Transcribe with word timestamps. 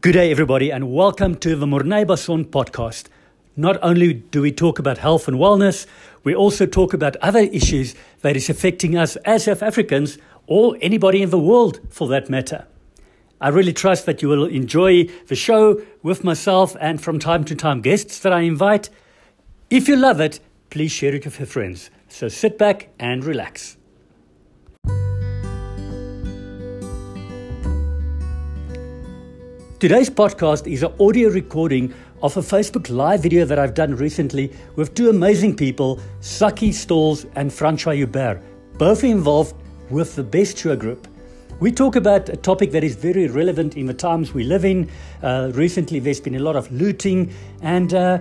Good 0.00 0.12
day, 0.12 0.30
everybody, 0.30 0.72
and 0.72 0.94
welcome 0.94 1.34
to 1.34 1.56
the 1.56 1.66
Mornay 1.66 2.06
Bason 2.06 2.46
podcast. 2.46 3.08
Not 3.54 3.78
only 3.82 4.14
do 4.14 4.40
we 4.40 4.50
talk 4.50 4.78
about 4.78 4.96
health 4.96 5.28
and 5.28 5.36
wellness, 5.36 5.84
we 6.22 6.34
also 6.34 6.64
talk 6.64 6.94
about 6.94 7.16
other 7.16 7.40
issues 7.40 7.94
that 8.22 8.34
is 8.34 8.48
affecting 8.48 8.96
us 8.96 9.16
as 9.26 9.44
South 9.44 9.62
Africans 9.62 10.16
or 10.46 10.78
anybody 10.80 11.20
in 11.20 11.28
the 11.28 11.38
world 11.38 11.80
for 11.90 12.08
that 12.08 12.30
matter. 12.30 12.66
I 13.42 13.48
really 13.48 13.74
trust 13.74 14.06
that 14.06 14.22
you 14.22 14.28
will 14.28 14.46
enjoy 14.46 15.04
the 15.26 15.36
show 15.36 15.82
with 16.02 16.24
myself 16.24 16.74
and 16.80 16.98
from 16.98 17.18
time 17.18 17.44
to 17.44 17.54
time 17.54 17.82
guests 17.82 18.20
that 18.20 18.32
I 18.32 18.40
invite. 18.40 18.88
If 19.68 19.86
you 19.86 19.96
love 19.96 20.18
it, 20.18 20.40
please 20.70 20.92
share 20.92 21.14
it 21.14 21.26
with 21.26 21.38
your 21.38 21.46
friends. 21.46 21.90
So 22.08 22.28
sit 22.28 22.56
back 22.56 22.88
and 22.98 23.22
relax. 23.22 23.76
Today's 29.84 30.08
podcast 30.08 30.66
is 30.66 30.82
an 30.82 30.94
audio 30.98 31.28
recording 31.28 31.92
of 32.22 32.34
a 32.38 32.40
Facebook 32.40 32.88
Live 32.88 33.20
video 33.20 33.44
that 33.44 33.58
I've 33.58 33.74
done 33.74 33.94
recently 33.96 34.50
with 34.76 34.94
two 34.94 35.10
amazing 35.10 35.56
people, 35.56 36.00
Saki 36.20 36.72
Stalls 36.72 37.26
and 37.36 37.52
Francois 37.52 37.92
Hubert, 37.92 38.40
both 38.78 39.04
involved 39.04 39.54
with 39.90 40.16
the 40.16 40.22
Best 40.22 40.56
Sure 40.56 40.74
Group. 40.74 41.06
We 41.60 41.70
talk 41.70 41.96
about 41.96 42.30
a 42.30 42.36
topic 42.38 42.70
that 42.70 42.82
is 42.82 42.96
very 42.96 43.26
relevant 43.26 43.76
in 43.76 43.84
the 43.84 43.92
times 43.92 44.32
we 44.32 44.44
live 44.44 44.64
in. 44.64 44.88
Uh, 45.22 45.50
recently, 45.52 45.98
there's 45.98 46.18
been 46.18 46.36
a 46.36 46.40
lot 46.40 46.56
of 46.56 46.72
looting, 46.72 47.30
and 47.60 47.92
uh, 47.92 48.20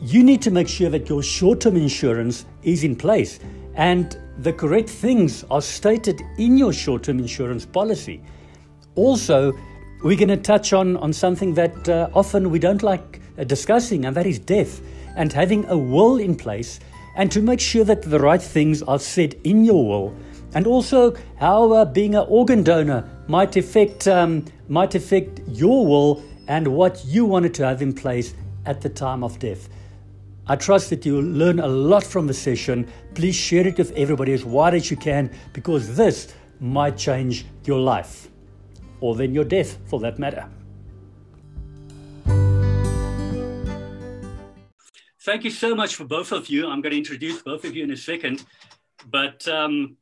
you 0.00 0.24
need 0.24 0.42
to 0.42 0.50
make 0.50 0.66
sure 0.66 0.90
that 0.90 1.08
your 1.08 1.22
short 1.22 1.60
term 1.60 1.76
insurance 1.76 2.44
is 2.64 2.82
in 2.82 2.96
place 2.96 3.38
and 3.76 4.18
the 4.38 4.52
correct 4.52 4.88
things 4.88 5.44
are 5.48 5.62
stated 5.62 6.20
in 6.38 6.58
your 6.58 6.72
short 6.72 7.04
term 7.04 7.20
insurance 7.20 7.64
policy. 7.64 8.20
Also, 8.96 9.52
we're 10.02 10.16
going 10.16 10.28
to 10.28 10.36
touch 10.36 10.72
on, 10.72 10.96
on 10.98 11.12
something 11.12 11.54
that 11.54 11.88
uh, 11.88 12.10
often 12.14 12.50
we 12.50 12.58
don't 12.58 12.82
like 12.82 13.20
uh, 13.38 13.44
discussing, 13.44 14.04
and 14.04 14.14
that 14.16 14.26
is 14.26 14.38
death 14.38 14.80
and 15.16 15.32
having 15.32 15.64
a 15.66 15.76
will 15.76 16.18
in 16.18 16.36
place 16.36 16.78
and 17.16 17.32
to 17.32 17.40
make 17.40 17.60
sure 17.60 17.84
that 17.84 18.02
the 18.02 18.18
right 18.18 18.42
things 18.42 18.82
are 18.82 18.98
said 18.98 19.34
in 19.44 19.64
your 19.64 19.86
will. 19.88 20.14
And 20.54 20.66
also 20.66 21.16
how 21.38 21.72
uh, 21.72 21.84
being 21.86 22.14
an 22.14 22.26
organ 22.28 22.62
donor 22.62 23.08
might 23.26 23.56
affect, 23.56 24.06
um, 24.06 24.44
might 24.68 24.94
affect 24.94 25.40
your 25.48 25.86
will 25.86 26.22
and 26.46 26.68
what 26.68 27.02
you 27.06 27.24
wanted 27.24 27.54
to 27.54 27.66
have 27.66 27.80
in 27.80 27.94
place 27.94 28.34
at 28.66 28.82
the 28.82 28.90
time 28.90 29.24
of 29.24 29.38
death. 29.38 29.68
I 30.46 30.56
trust 30.56 30.90
that 30.90 31.04
you'll 31.04 31.24
learn 31.24 31.58
a 31.58 31.66
lot 31.66 32.04
from 32.04 32.26
the 32.26 32.34
session. 32.34 32.86
Please 33.14 33.34
share 33.34 33.66
it 33.66 33.78
with 33.78 33.92
everybody 33.92 34.32
as 34.32 34.44
wide 34.44 34.74
as 34.74 34.90
you 34.90 34.96
can 34.96 35.30
because 35.54 35.96
this 35.96 36.34
might 36.60 36.96
change 36.96 37.46
your 37.64 37.80
life 37.80 38.28
or 39.00 39.14
then 39.14 39.34
your 39.34 39.44
death 39.44 39.78
for 39.86 40.00
that 40.00 40.18
matter. 40.18 40.48
Thank 45.20 45.42
you 45.42 45.50
so 45.50 45.74
much 45.74 45.96
for 45.96 46.04
both 46.04 46.30
of 46.30 46.48
you. 46.48 46.68
I'm 46.68 46.80
going 46.80 46.92
to 46.92 46.98
introduce 46.98 47.42
both 47.42 47.64
of 47.64 47.74
you 47.74 47.82
in 47.82 47.90
a 47.90 47.96
second. 47.96 48.44
But 49.10 49.46
um, 49.48 49.96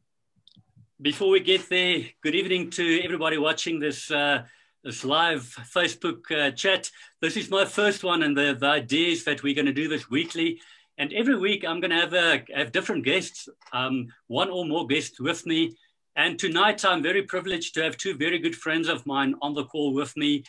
before 1.01 1.31
we 1.31 1.41
get 1.41 1.69
there, 1.71 2.03
good 2.23 2.35
evening 2.35 2.69
to 2.73 3.01
everybody 3.03 3.39
watching 3.39 3.81
this, 3.81 4.11
uh, 4.11 4.43
this 4.83 5.03
live 5.03 5.43
Facebook 5.75 6.31
uh, 6.31 6.51
chat. 6.51 6.91
This 7.23 7.39
is 7.39 7.49
my 7.49 7.65
first 7.65 8.05
one, 8.05 8.23
and 8.23 8.37
the, 8.37 8.55
the 8.59 8.67
idea 8.67 9.09
is 9.09 9.25
that 9.25 9.43
we're 9.43 9.55
going 9.55 9.65
to 9.65 9.73
do 9.73 9.89
this 9.89 10.11
weekly. 10.11 10.61
And 10.99 11.11
every 11.15 11.37
week, 11.37 11.65
I'm 11.65 11.81
going 11.81 11.91
to 11.91 12.01
have, 12.01 12.13
a, 12.13 12.45
have 12.55 12.73
different 12.73 13.05
guests, 13.05 13.49
um, 13.73 14.09
one 14.27 14.51
or 14.51 14.67
more 14.67 14.87
guests 14.87 15.19
with 15.19 15.47
me 15.47 15.75
and 16.17 16.39
tonight, 16.39 16.85
I'm 16.85 17.03
very 17.03 17.23
privileged 17.23 17.75
to 17.75 17.83
have 17.83 17.97
two 17.97 18.15
very 18.15 18.39
good 18.39 18.55
friends 18.55 18.89
of 18.89 19.05
mine 19.05 19.35
on 19.43 19.53
the 19.55 19.65
call 19.65 19.93
with 19.93 20.17
me. 20.17 20.45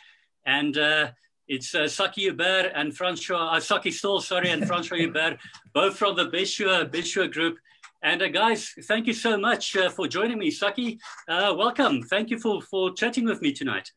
And 0.45 0.77
uh, 0.77 1.11
it's 1.47 1.73
uh, 1.73 1.88
Saki 1.88 2.21
Hubert 2.21 2.71
and 2.75 2.95
Francois, 2.95 3.55
uh, 3.55 3.59
Saki 3.59 3.89
Stoll, 3.89 4.21
sorry, 4.21 4.52
and 4.52 4.67
Francois 4.67 4.97
Hubert, 4.97 5.39
both 5.73 5.97
from 5.97 6.16
the 6.16 6.25
Best 6.25 6.53
Sure, 6.53 6.86
Beshua 6.86 7.27
group. 7.27 7.58
And 8.04 8.21
uh, 8.21 8.27
guys, 8.27 8.73
thank 8.83 9.08
you 9.08 9.14
so 9.14 9.37
much 9.37 9.75
uh, 9.75 9.89
for 9.89 10.08
joining 10.08 10.37
me. 10.37 10.52
Saki, 10.52 10.99
uh, 11.27 11.55
welcome. 11.58 12.04
Thank 12.04 12.30
you 12.30 12.39
for, 12.39 12.61
for 12.61 12.93
chatting 12.93 13.25
with 13.25 13.42
me 13.42 13.52
tonight. 13.52 13.92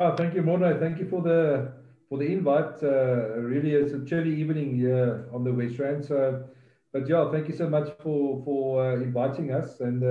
Oh, 0.00 0.16
thank 0.16 0.34
you, 0.34 0.42
Mona. 0.42 0.78
Thank 0.80 0.98
you 0.98 1.08
for 1.08 1.22
the 1.22 1.72
for 2.08 2.18
the 2.18 2.26
invite. 2.26 2.82
Uh, 2.82 3.38
really, 3.38 3.72
it's 3.72 3.92
a 3.92 4.04
chilly 4.04 4.34
evening 4.34 4.74
here 4.74 5.28
on 5.32 5.44
the 5.44 5.52
West 5.52 5.78
Rand. 5.78 6.04
So, 6.04 6.44
but 6.92 7.08
yeah, 7.08 7.30
thank 7.30 7.48
you 7.48 7.54
so 7.54 7.68
much 7.68 7.88
for 8.02 8.42
for 8.44 8.94
inviting 8.94 9.52
us 9.52 9.80
and 9.80 10.02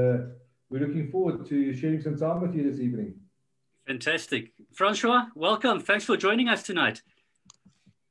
we're 0.70 0.86
looking 0.86 1.10
forward 1.10 1.46
to 1.48 1.74
sharing 1.74 2.02
some 2.02 2.18
time 2.18 2.42
with 2.42 2.56
you 2.56 2.70
this 2.70 2.80
evening. 2.80 3.16
Fantastic. 3.86 4.52
Francois, 4.74 5.26
welcome. 5.34 5.80
Thanks 5.80 6.06
for 6.06 6.18
joining 6.18 6.50
us 6.50 6.64
tonight. 6.64 7.02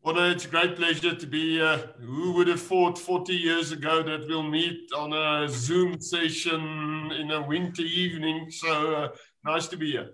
Well, 0.02 0.30
it's 0.30 0.44
a 0.44 0.48
great 0.48 0.76
pleasure 0.76 1.14
to 1.14 1.26
be 1.26 1.56
here. 1.56 1.90
Who 2.00 2.32
would 2.34 2.46
have 2.46 2.62
thought 2.62 2.96
40 2.96 3.34
years 3.34 3.72
ago 3.72 4.02
that 4.04 4.26
we'll 4.28 4.42
meet 4.42 4.90
on 4.96 5.12
a 5.12 5.48
Zoom 5.48 6.00
session 6.00 7.10
in 7.12 7.30
a 7.32 7.42
winter 7.42 7.82
evening? 7.82 8.50
So 8.50 8.94
uh, 8.94 9.08
nice 9.44 9.66
to 9.68 9.76
be 9.76 9.92
here. 9.92 10.10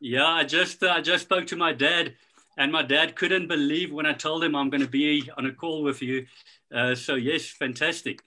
Yeah, 0.00 0.26
I 0.26 0.44
just 0.44 0.82
uh, 0.82 0.90
I 0.90 1.00
just 1.00 1.24
spoke 1.24 1.46
to 1.48 1.56
my 1.56 1.72
dad, 1.72 2.14
and 2.56 2.70
my 2.70 2.82
dad 2.82 3.14
couldn't 3.16 3.46
believe 3.48 3.92
when 3.92 4.06
I 4.06 4.12
told 4.12 4.42
him 4.44 4.54
I'm 4.54 4.70
going 4.70 4.82
to 4.82 4.88
be 4.88 5.30
on 5.38 5.46
a 5.46 5.52
call 5.52 5.82
with 5.84 6.02
you. 6.02 6.26
Uh, 6.74 6.94
so 6.94 7.14
yes, 7.14 7.46
fantastic. 7.46 8.22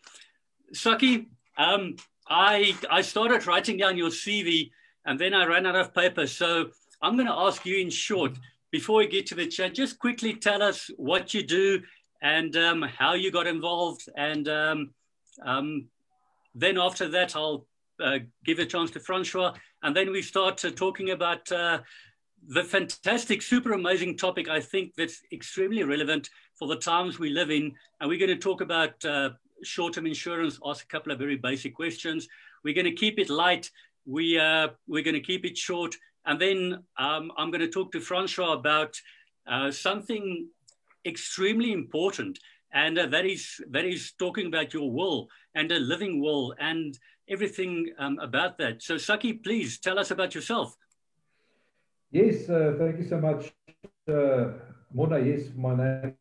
Saki, 0.74 1.28
um, 1.58 1.98
I, 2.32 2.74
I 2.90 3.02
started 3.02 3.46
writing 3.46 3.76
down 3.76 3.98
your 3.98 4.10
CV 4.10 4.72
and 5.06 5.20
then 5.20 5.34
I 5.34 5.46
ran 5.46 5.66
out 5.66 5.76
of 5.76 5.94
paper. 5.94 6.26
So 6.26 6.70
I'm 7.02 7.16
going 7.16 7.28
to 7.28 7.34
ask 7.34 7.66
you 7.66 7.78
in 7.78 7.90
short, 7.90 8.32
before 8.72 9.00
we 9.00 9.08
get 9.08 9.26
to 9.28 9.36
the 9.36 9.48
chat, 9.48 9.76
just 9.76 10.00
quickly 10.00 10.34
tell 10.36 10.64
us 10.64 10.90
what 10.96 11.34
you 11.34 11.44
do 11.44 11.82
and 12.22 12.56
um, 12.56 12.84
how 12.84 13.16
you 13.16 13.32
got 13.32 13.48
involved. 13.48 14.08
And 14.16 14.48
um, 14.48 14.92
um, 15.44 15.90
then 16.56 16.78
after 16.78 17.10
that, 17.10 17.36
I'll 17.36 17.68
uh, 18.02 18.20
give 18.46 18.60
a 18.60 18.66
chance 18.66 18.92
to 18.92 19.02
Francois. 19.02 19.54
And 19.84 19.94
then 19.94 20.10
we 20.10 20.22
start 20.22 20.64
uh, 20.64 20.72
talking 20.72 21.10
about 21.10 21.52
uh, 21.52 21.80
the 22.48 22.64
fantastic, 22.64 23.42
super 23.42 23.74
amazing 23.74 24.16
topic, 24.16 24.48
I 24.48 24.62
think 24.62 24.94
that's 24.96 25.22
extremely 25.34 25.84
relevant 25.84 26.30
for 26.58 26.70
the 26.70 26.78
times 26.78 27.20
we 27.20 27.30
live 27.30 27.52
in. 27.52 27.74
And 28.00 28.10
we're 28.10 28.26
going 28.26 28.30
to 28.30 28.38
talk 28.38 28.62
about 28.62 29.04
uh, 29.04 29.32
short-term 29.64 30.06
insurance, 30.06 30.60
ask 30.66 30.84
a 30.84 30.88
couple 30.88 31.12
of 31.12 31.20
very 31.20 31.38
basic 31.38 31.76
questions. 31.76 32.28
We're 32.64 32.74
going 32.74 32.86
to 32.86 32.92
keep 32.94 33.20
it 33.20 33.30
light. 33.30 33.70
We, 34.06 34.40
uh, 34.40 34.70
we're 34.88 35.04
going 35.04 35.16
to 35.16 35.22
keep 35.22 35.46
it 35.46 35.58
short. 35.58 35.96
And 36.26 36.40
then 36.40 36.84
um, 36.98 37.32
I'm 37.38 37.52
going 37.52 37.62
to 37.62 37.70
talk 37.70 37.92
to 37.94 38.00
Francois 38.00 38.54
about 38.54 39.00
uh, 39.48 39.72
something 39.72 40.48
extremely 41.06 41.72
important. 41.72 42.40
And 42.74 42.98
uh, 42.98 43.08
that, 43.08 43.26
is, 43.26 43.60
that 43.72 43.86
is 43.86 44.14
talking 44.18 44.48
about 44.48 44.74
your 44.74 44.92
will 44.92 45.28
and 45.56 45.72
a 45.72 45.80
living 45.80 46.22
will 46.22 46.56
and 46.60 46.98
everything 47.28 47.94
um, 47.98 48.20
about 48.20 48.58
that. 48.60 48.82
So 48.82 48.98
Saki, 48.98 49.34
please 49.34 49.80
tell 49.80 50.00
us 50.00 50.12
about 50.12 50.36
yourself. 50.36 50.76
Yes, 52.12 52.50
uh, 52.50 52.76
thank 52.78 52.98
you 53.00 53.06
so 53.06 53.20
much. 53.20 53.54
Uh, 54.08 54.52
Mona, 54.94 55.20
yes, 55.20 55.44
my 55.56 55.76
name 55.76 56.16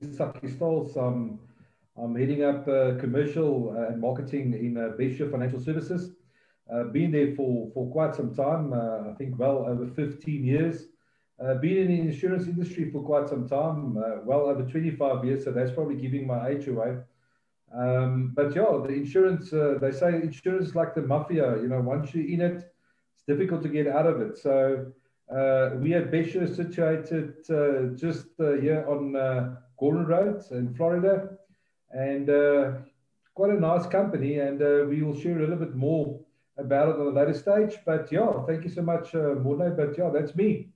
is 0.00 0.16
Saki 0.16 0.48
Stolz. 0.48 0.96
I'm 1.98 2.14
heading 2.14 2.44
up 2.44 2.68
uh, 2.68 2.96
commercial 3.00 3.74
uh, 3.74 3.88
and 3.88 4.00
marketing 4.00 4.52
in 4.52 4.76
uh, 4.76 5.30
Financial 5.30 5.58
Services. 5.58 6.10
Uh, 6.70 6.84
been 6.84 7.10
there 7.10 7.34
for, 7.34 7.70
for 7.72 7.90
quite 7.90 8.14
some 8.14 8.34
time, 8.34 8.72
uh, 8.74 9.10
I 9.10 9.14
think 9.16 9.38
well 9.38 9.64
over 9.66 9.86
15 9.86 10.44
years. 10.44 10.88
Uh, 11.42 11.54
been 11.54 11.78
in 11.78 11.88
the 11.88 12.00
insurance 12.00 12.46
industry 12.46 12.90
for 12.90 13.02
quite 13.02 13.28
some 13.28 13.48
time, 13.48 13.94
well 14.24 14.46
over 14.46 14.62
25 14.62 15.24
years, 15.24 15.44
so 15.44 15.52
that's 15.52 15.70
probably 15.70 15.96
giving 15.96 16.26
my 16.26 16.48
age 16.48 16.66
away. 16.66 16.96
Um, 17.74 18.32
but 18.34 18.54
yeah, 18.54 18.64
the 18.82 18.88
insurance, 18.88 19.50
they 19.50 19.92
say 19.92 20.16
insurance 20.16 20.68
is 20.68 20.74
like 20.74 20.94
the 20.94 21.02
mafia, 21.02 21.56
you 21.60 21.68
know, 21.68 21.80
once 21.80 22.14
you're 22.14 22.26
in 22.26 22.40
it, 22.40 22.72
it's 23.14 23.24
difficult 23.26 23.62
to 23.62 23.68
get 23.68 23.86
out 23.86 24.06
of 24.06 24.20
it. 24.20 24.38
So 24.38 24.92
we 25.80 25.94
at 25.94 26.10
Best 26.10 26.30
Sure 26.30 26.46
situated 26.46 27.34
just 27.98 28.26
here 28.38 28.84
on 28.88 29.56
Gordon 29.78 30.06
Road 30.06 30.42
in 30.50 30.74
Florida 30.74 31.36
and 31.90 32.28
uh, 32.28 32.72
quite 33.34 33.50
a 33.50 33.60
nice 33.60 33.86
company. 33.86 34.38
And 34.38 34.60
uh, 34.62 34.84
we 34.88 35.02
will 35.02 35.18
share 35.18 35.36
a 35.36 35.40
little 35.40 35.56
bit 35.56 35.74
more 35.74 36.20
about 36.58 36.88
it 36.88 36.96
on 36.96 37.06
a 37.06 37.10
later 37.10 37.34
stage. 37.34 37.78
But 37.84 38.10
yeah, 38.10 38.44
thank 38.46 38.64
you 38.64 38.70
so 38.70 38.82
much, 38.82 39.14
uh, 39.14 39.34
Morne. 39.42 39.76
But 39.76 39.96
yeah, 39.98 40.10
that's 40.12 40.34
me. 40.34 40.68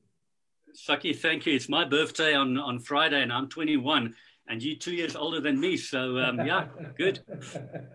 Saki, 0.75 1.13
thank 1.13 1.47
you. 1.47 1.55
It's 1.55 1.69
my 1.69 1.85
birthday 1.85 2.35
on, 2.35 2.57
on 2.57 2.79
Friday, 2.79 3.23
and 3.23 3.33
I'm 3.33 3.49
21, 3.49 4.15
and 4.49 4.63
you 4.63 4.77
two 4.77 4.95
years 4.95 5.17
older 5.17 5.41
than 5.41 5.59
me. 5.59 5.77
So 5.77 6.19
um, 6.19 6.47
yeah, 6.47 6.67
good. 6.97 7.21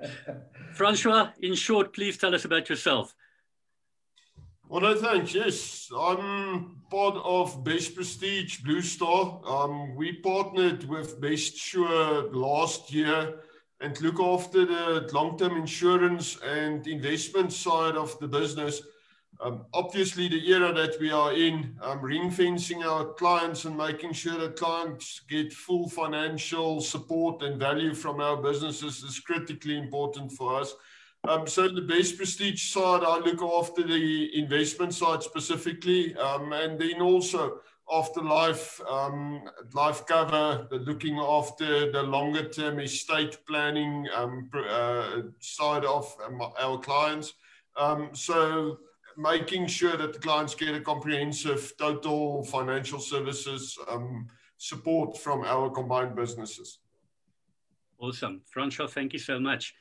Francois, 0.73 1.29
in 1.41 1.55
short, 1.55 1.93
please 1.93 2.17
tell 2.17 2.35
us 2.35 2.43
about 2.43 2.69
yourself. 2.69 3.15
Well, 4.67 4.81
no, 4.81 4.95
thanks. 4.95 5.33
Yes, 5.33 5.89
I'm 5.97 6.77
part 6.89 7.15
of 7.23 7.63
Best 7.63 7.95
Prestige 7.95 8.59
Blue 8.61 8.81
Star. 8.81 9.39
Um, 9.45 9.95
we 9.95 10.13
partnered 10.13 10.85
with 10.85 11.21
Best 11.21 11.55
Sure 11.55 12.31
last 12.31 12.91
year 12.91 13.41
and 13.79 13.99
look 14.01 14.19
after 14.19 14.65
the 14.65 15.09
long-term 15.13 15.55
insurance 15.57 16.37
and 16.41 16.85
investment 16.87 17.53
side 17.53 17.95
of 17.95 18.17
the 18.19 18.27
business 18.27 18.81
Um, 19.41 19.65
obviously, 19.73 20.29
the 20.29 20.49
era 20.49 20.71
that 20.73 20.97
we 20.99 21.11
are 21.11 21.33
in, 21.33 21.77
um, 21.81 21.99
ring 22.01 22.31
fencing 22.31 22.83
our 22.83 23.13
clients 23.15 23.65
and 23.65 23.75
making 23.75 24.13
sure 24.13 24.37
that 24.39 24.55
clients 24.55 25.19
get 25.27 25.51
full 25.51 25.89
financial 25.89 26.79
support 26.79 27.43
and 27.43 27.59
value 27.59 27.93
from 27.93 28.21
our 28.21 28.37
businesses 28.37 29.03
is 29.03 29.19
critically 29.19 29.77
important 29.77 30.31
for 30.31 30.61
us. 30.61 30.73
Um, 31.27 31.47
so 31.47 31.67
the 31.67 31.81
best 31.81 32.17
prestige 32.17 32.71
side, 32.71 33.03
I 33.03 33.17
look 33.17 33.41
after 33.41 33.83
the 33.83 34.37
investment 34.37 34.93
side 34.93 35.23
specifically, 35.23 36.15
um, 36.17 36.53
and 36.53 36.79
then 36.79 37.01
also 37.01 37.59
after 37.91 38.21
life, 38.21 38.79
um, 38.89 39.43
life 39.73 40.05
cover, 40.05 40.67
the 40.69 40.77
looking 40.77 41.17
after 41.17 41.91
the 41.91 42.03
longer 42.03 42.47
term 42.49 42.79
estate 42.79 43.37
planning 43.47 44.07
um, 44.15 44.49
uh, 44.69 45.21
side 45.39 45.85
of 45.85 46.15
um, 46.25 46.41
our 46.59 46.77
clients. 46.79 47.33
Um, 47.77 48.09
so 48.13 48.79
making 49.17 49.67
sure 49.67 49.97
that 49.97 50.13
the 50.13 50.19
clients 50.19 50.55
get 50.55 50.75
a 50.75 50.81
comprehensive 50.81 51.73
total 51.77 52.43
financial 52.43 52.99
services 52.99 53.77
um, 53.89 54.27
support 54.57 55.17
from 55.17 55.43
our 55.43 55.69
combined 55.69 56.15
businesses. 56.15 56.79
Awesome. 57.99 58.41
Francois, 58.45 58.87
thank 58.87 59.13
you 59.13 59.19
so 59.19 59.39
much. 59.39 59.73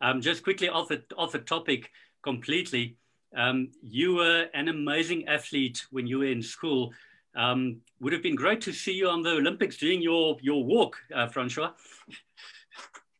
Um, 0.00 0.20
just 0.20 0.42
quickly 0.42 0.68
off 0.68 0.88
the, 0.88 1.02
off 1.16 1.32
the 1.32 1.38
topic 1.38 1.90
completely, 2.22 2.96
um, 3.36 3.70
you 3.82 4.14
were 4.14 4.46
an 4.54 4.68
amazing 4.68 5.28
athlete 5.28 5.86
when 5.90 6.06
you 6.06 6.18
were 6.18 6.26
in 6.26 6.42
school. 6.42 6.92
Um, 7.36 7.80
would 8.00 8.12
have 8.12 8.22
been 8.22 8.34
great 8.34 8.60
to 8.62 8.72
see 8.72 8.92
you 8.92 9.08
on 9.08 9.22
the 9.22 9.30
Olympics 9.30 9.76
doing 9.76 10.02
your, 10.02 10.36
your 10.40 10.64
walk, 10.64 10.96
uh, 11.14 11.28
Francois. 11.28 11.70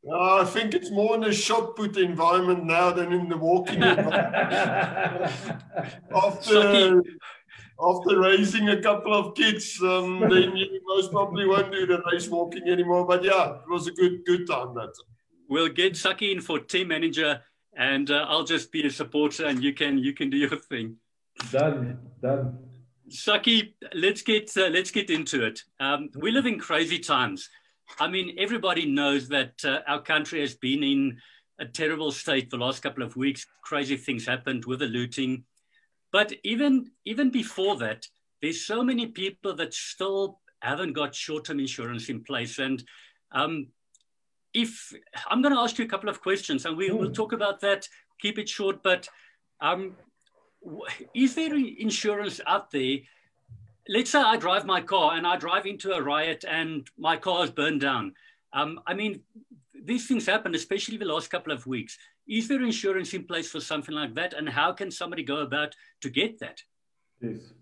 Uh, 0.09 0.37
I 0.37 0.45
think 0.47 0.75
it's 0.75 0.91
more 0.91 1.15
in 1.15 1.21
the 1.21 1.33
shot 1.33 1.77
put 1.77 1.99
environment 1.99 2.65
now 2.65 2.91
than 2.91 3.13
in 3.13 3.29
the 3.29 3.37
walking 3.37 3.83
environment. 3.83 4.13
after, 6.15 7.03
after 7.83 8.19
raising 8.19 8.71
a 8.71 8.81
couple 8.81 9.13
of 9.13 9.35
kids, 9.35 9.79
um, 9.83 10.21
then 10.21 10.57
you 10.57 10.81
most 10.87 11.13
probably 11.13 11.47
won't 11.47 11.71
do 11.71 11.87
the 11.87 12.03
race 12.11 12.29
walking 12.29 12.67
anymore. 12.67 13.07
But 13.07 13.23
yeah, 13.23 13.57
it 13.57 13.69
was 13.69 13.89
a 13.89 13.93
good 13.93 14.25
good 14.25 14.47
time 14.47 14.75
that 14.75 14.87
time. 14.87 15.20
We'll 15.51 15.69
get 15.69 15.97
Saki 15.97 16.31
in 16.31 16.41
for 16.41 16.61
team 16.61 16.89
manager, 16.89 17.43
and 17.77 18.09
uh, 18.09 18.25
I'll 18.29 18.45
just 18.45 18.71
be 18.71 18.87
a 18.87 18.91
supporter, 18.91 19.47
and 19.47 19.63
you 19.63 19.75
can 19.75 19.99
you 19.99 20.15
can 20.15 20.31
do 20.31 20.37
your 20.37 20.57
thing. 20.57 20.97
Done, 21.51 21.99
done. 22.23 22.57
Saki, 23.09 23.75
let's 23.93 24.23
get 24.23 24.57
uh, 24.57 24.69
let's 24.69 24.93
get 24.93 25.11
into 25.11 25.45
it. 25.45 25.61
Um, 25.81 26.09
we 26.17 26.31
live 26.31 26.47
in 26.47 26.61
crazy 26.61 27.01
times. 27.01 27.49
I 27.99 28.07
mean, 28.07 28.37
everybody 28.39 28.87
knows 28.87 29.29
that 29.31 29.55
uh, 29.65 29.81
our 29.89 30.01
country 30.01 30.39
has 30.41 30.55
been 30.55 30.85
in 30.85 31.19
a 31.59 31.67
terrible 31.67 32.13
state 32.13 32.49
the 32.49 32.57
last 32.57 32.81
couple 32.85 33.03
of 33.03 33.17
weeks. 33.17 33.45
Crazy 33.65 33.97
things 33.97 34.25
happened 34.25 34.65
with 34.67 34.79
the 34.79 34.87
looting. 34.87 35.43
But 36.13 36.33
even, 36.45 36.93
even 37.05 37.31
before 37.31 37.77
that, 37.79 38.07
there's 38.41 38.65
so 38.65 38.85
many 38.85 39.07
people 39.07 39.57
that 39.57 39.75
still 39.75 40.39
haven't 40.61 40.93
got 40.93 41.15
short-term 41.15 41.59
insurance 41.59 42.09
in 42.09 42.23
place. 42.23 42.59
And 42.59 42.83
um, 43.33 43.69
if 44.53 44.93
I'm 45.29 45.43
going 45.43 45.55
to 45.55 45.61
ask 45.61 45.79
you 45.79 45.85
a 45.85 45.89
couple 45.89 46.09
of 46.09 46.21
questions, 46.21 46.67
and 46.67 46.77
we 46.77 46.91
will 46.91 47.09
hmm. 47.09 47.13
talk 47.13 47.33
about 47.33 47.61
that. 47.61 47.89
Keep 48.21 48.39
it 48.39 48.49
short, 48.49 48.83
but 48.83 49.09
um, 49.61 49.97
is 51.15 51.35
there 51.35 51.55
insurance 51.55 52.41
out 52.47 52.71
there 52.71 52.99
let's 53.91 54.11
say 54.11 54.21
I 54.21 54.37
drive 54.37 54.65
my 54.65 54.81
car 54.81 55.15
and 55.15 55.27
I 55.27 55.37
drive 55.37 55.67
into 55.67 55.93
a 55.93 56.03
riot 56.03 56.45
and 56.49 56.89
my 56.97 57.17
car 57.17 57.45
is 57.45 57.51
burned 57.51 57.81
down. 57.81 58.15
Um, 58.53 58.81
I 58.87 58.95
mean, 58.95 59.21
these 59.75 60.07
things 60.07 60.27
happen, 60.27 60.55
especially 60.55 60.97
the 60.97 61.05
last 61.05 61.31
couple 61.31 61.53
of 61.53 61.67
weeks. 61.67 61.99
Is 62.29 62.47
there 62.47 62.63
insurance 62.63 63.15
in 63.15 63.25
place 63.25 63.51
for 63.51 63.61
something 63.61 63.95
like 63.95 64.15
that? 64.15 64.35
And 64.35 64.49
how 64.49 64.73
can 64.73 64.91
somebody 64.91 65.25
go 65.25 65.39
about 65.39 65.75
to 66.03 66.11
get 66.11 66.39
that? 66.39 66.63
Yes. 67.21 67.53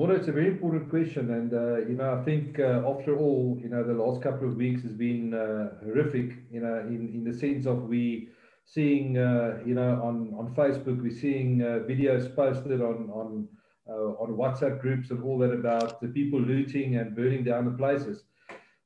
Mona, 0.00 0.14
it's 0.14 0.28
a 0.28 0.32
very 0.32 0.46
important 0.46 0.88
question. 0.88 1.30
And, 1.30 1.52
uh, 1.52 1.86
you 1.86 1.94
know, 1.94 2.18
I 2.18 2.24
think 2.24 2.58
uh, 2.58 2.82
after 2.88 3.18
all, 3.18 3.58
you 3.62 3.68
know, 3.68 3.84
the 3.84 3.92
last 3.92 4.22
couple 4.22 4.48
of 4.48 4.56
weeks 4.56 4.80
has 4.80 4.92
been 4.92 5.34
uh, 5.34 5.74
horrific, 5.84 6.38
you 6.50 6.60
know, 6.60 6.78
in, 6.78 7.10
in 7.12 7.22
the 7.22 7.38
sense 7.38 7.66
of 7.66 7.82
we 7.82 8.30
seeing, 8.64 9.18
uh, 9.18 9.58
you 9.66 9.74
know, 9.74 10.00
on, 10.02 10.32
on 10.38 10.54
Facebook, 10.54 11.02
we're 11.02 11.10
seeing 11.12 11.60
uh, 11.60 11.80
videos 11.86 12.34
posted 12.34 12.80
on, 12.80 13.10
on, 13.12 13.46
uh, 13.90 14.22
on 14.22 14.30
WhatsApp 14.38 14.80
groups 14.80 15.10
and 15.10 15.22
all 15.22 15.36
that 15.36 15.52
about 15.52 16.00
the 16.00 16.08
people 16.08 16.40
looting 16.40 16.96
and 16.96 17.14
burning 17.14 17.44
down 17.44 17.66
the 17.66 17.76
places. 17.76 18.24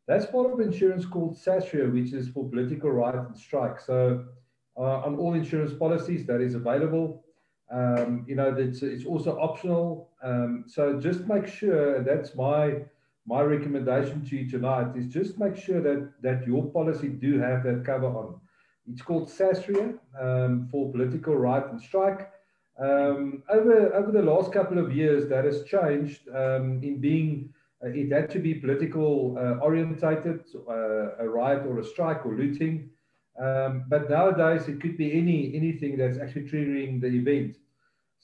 That's 0.09 0.27
part 0.27 0.53
of 0.53 0.59
insurance 0.59 1.07
called 1.07 1.37
SASRIA, 1.37 1.93
which 1.93 2.13
is 2.13 2.29
for 2.31 2.51
political 2.51 2.91
right 2.91 3.15
and 3.15 3.39
strike. 3.39 3.79
So 3.79 4.25
on 4.77 5.15
all 5.15 5.35
insurance 5.35 5.75
policies, 5.79 6.27
that 6.27 6.41
is 6.41 6.57
available. 6.57 7.24
Um, 7.75 8.25
you 8.29 8.37
know, 8.37 8.55
it's, 8.55 8.83
it's 8.83 9.05
also 9.05 9.37
optional. 9.39 10.11
Um, 10.23 10.65
so 10.67 11.01
just 11.01 11.27
make 11.27 11.47
sure, 11.47 12.03
that's 12.03 12.35
my 12.35 12.83
my 13.27 13.41
recommendation 13.41 14.25
to 14.27 14.37
you 14.37 14.51
tonight, 14.51 14.95
is 14.97 15.07
just 15.07 15.39
make 15.39 15.57
sure 15.57 15.81
that, 15.81 16.13
that 16.21 16.47
your 16.47 16.63
policy 16.67 17.09
do 17.09 17.39
have 17.39 17.65
that 17.65 17.83
cover 17.85 18.07
on. 18.07 18.39
It's 18.87 19.01
called 19.01 19.29
SASRIA 19.29 19.99
um, 20.21 20.69
for 20.71 20.93
political 20.93 21.35
right 21.35 21.67
and 21.71 21.81
strike. 21.81 22.31
Um, 22.79 23.43
over 23.49 23.95
over 23.95 24.13
the 24.13 24.23
last 24.23 24.53
couple 24.53 24.79
of 24.79 24.95
years, 24.95 25.29
that 25.31 25.45
has 25.45 25.65
changed 25.65 26.29
um, 26.29 26.81
in 26.83 27.01
being 27.01 27.49
uh, 27.83 27.89
it 27.89 28.13
had 28.13 28.31
to 28.31 28.39
be 28.39 28.55
political 28.55 29.37
uh, 29.39 29.65
orientated, 29.65 30.45
uh, 30.69 31.17
a 31.25 31.29
riot 31.29 31.63
or 31.67 31.79
a 31.79 31.85
strike 31.85 32.27
or 32.27 32.35
looting. 32.35 32.91
Um, 33.41 33.85
but 33.89 34.11
nowadays, 34.11 34.69
it 34.69 34.81
could 34.81 34.97
be 34.97 35.19
any 35.19 35.55
anything 35.55 35.97
that's 35.97 36.19
actually 36.19 36.47
triggering 36.49 37.01
the 37.01 37.09
event. 37.09 37.57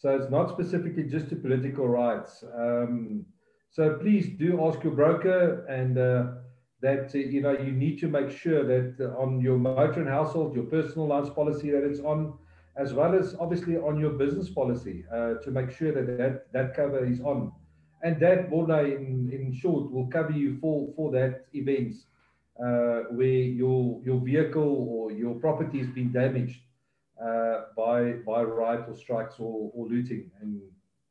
So 0.01 0.17
it's 0.17 0.31
not 0.31 0.49
specifically 0.49 1.03
just 1.03 1.29
to 1.29 1.37
political 1.37 1.87
rights. 1.87 2.43
Um, 2.57 3.27
so 3.71 3.99
please 3.99 4.31
do 4.39 4.67
ask 4.67 4.83
your 4.83 4.95
broker 4.95 5.67
and 5.67 5.99
uh, 5.99 6.25
that 6.81 7.15
uh, 7.15 7.19
you 7.19 7.43
know 7.43 7.53
you 7.53 7.73
need 7.73 7.99
to 8.01 8.09
make 8.09 8.31
sure 8.31 8.65
that 8.65 8.97
uh, 8.99 9.23
on 9.23 9.43
your 9.43 9.59
motor 9.59 10.01
and 10.01 10.09
household, 10.09 10.55
your 10.55 10.65
personal 10.65 11.07
lines 11.07 11.29
policy 11.29 11.71
that 11.73 11.85
it's 11.85 12.01
on 12.01 12.33
as 12.77 12.95
well 12.95 13.15
as 13.15 13.37
obviously 13.39 13.77
on 13.77 14.01
your 14.01 14.13
business 14.13 14.49
policy 14.49 15.05
uh, 15.15 15.35
to 15.45 15.51
make 15.51 15.71
sure 15.71 15.93
that, 15.93 16.17
that 16.17 16.51
that 16.55 16.75
cover 16.75 17.05
is 17.05 17.21
on. 17.21 17.53
And 18.03 18.19
that, 18.21 18.51
Borna, 18.51 18.85
in, 18.97 19.29
in 19.31 19.53
short, 19.53 19.93
will 19.93 20.07
cover 20.07 20.33
you 20.33 20.57
for, 20.63 20.89
for 20.97 21.13
that 21.13 21.45
event 21.53 21.95
uh, 22.59 23.11
where 23.11 23.27
your, 23.61 24.01
your 24.03 24.19
vehicle 24.19 24.87
or 24.89 25.13
your 25.13 25.35
property 25.35 25.81
has 25.81 25.89
been 25.89 26.11
damaged 26.11 26.61
uh, 27.23 27.63
by, 27.77 28.13
by 28.27 28.43
riot 28.43 28.85
or 28.89 28.95
strikes 28.95 29.37
or, 29.39 29.71
or 29.75 29.89
looting 29.89 30.31
and 30.41 30.61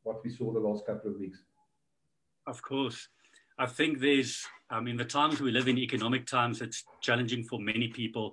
what 0.02 0.22
we 0.24 0.30
saw 0.30 0.52
the 0.52 0.60
last 0.60 0.86
couple 0.86 1.10
of 1.10 1.18
weeks. 1.18 1.38
Of 2.46 2.62
course. 2.62 3.08
I 3.58 3.66
think 3.66 4.00
there's, 4.00 4.44
I 4.70 4.80
mean, 4.80 4.96
the 4.96 5.04
times 5.04 5.40
we 5.40 5.50
live 5.50 5.68
in, 5.68 5.78
economic 5.78 6.26
times, 6.26 6.62
it's 6.62 6.84
challenging 7.02 7.44
for 7.44 7.60
many 7.60 7.88
people 7.88 8.32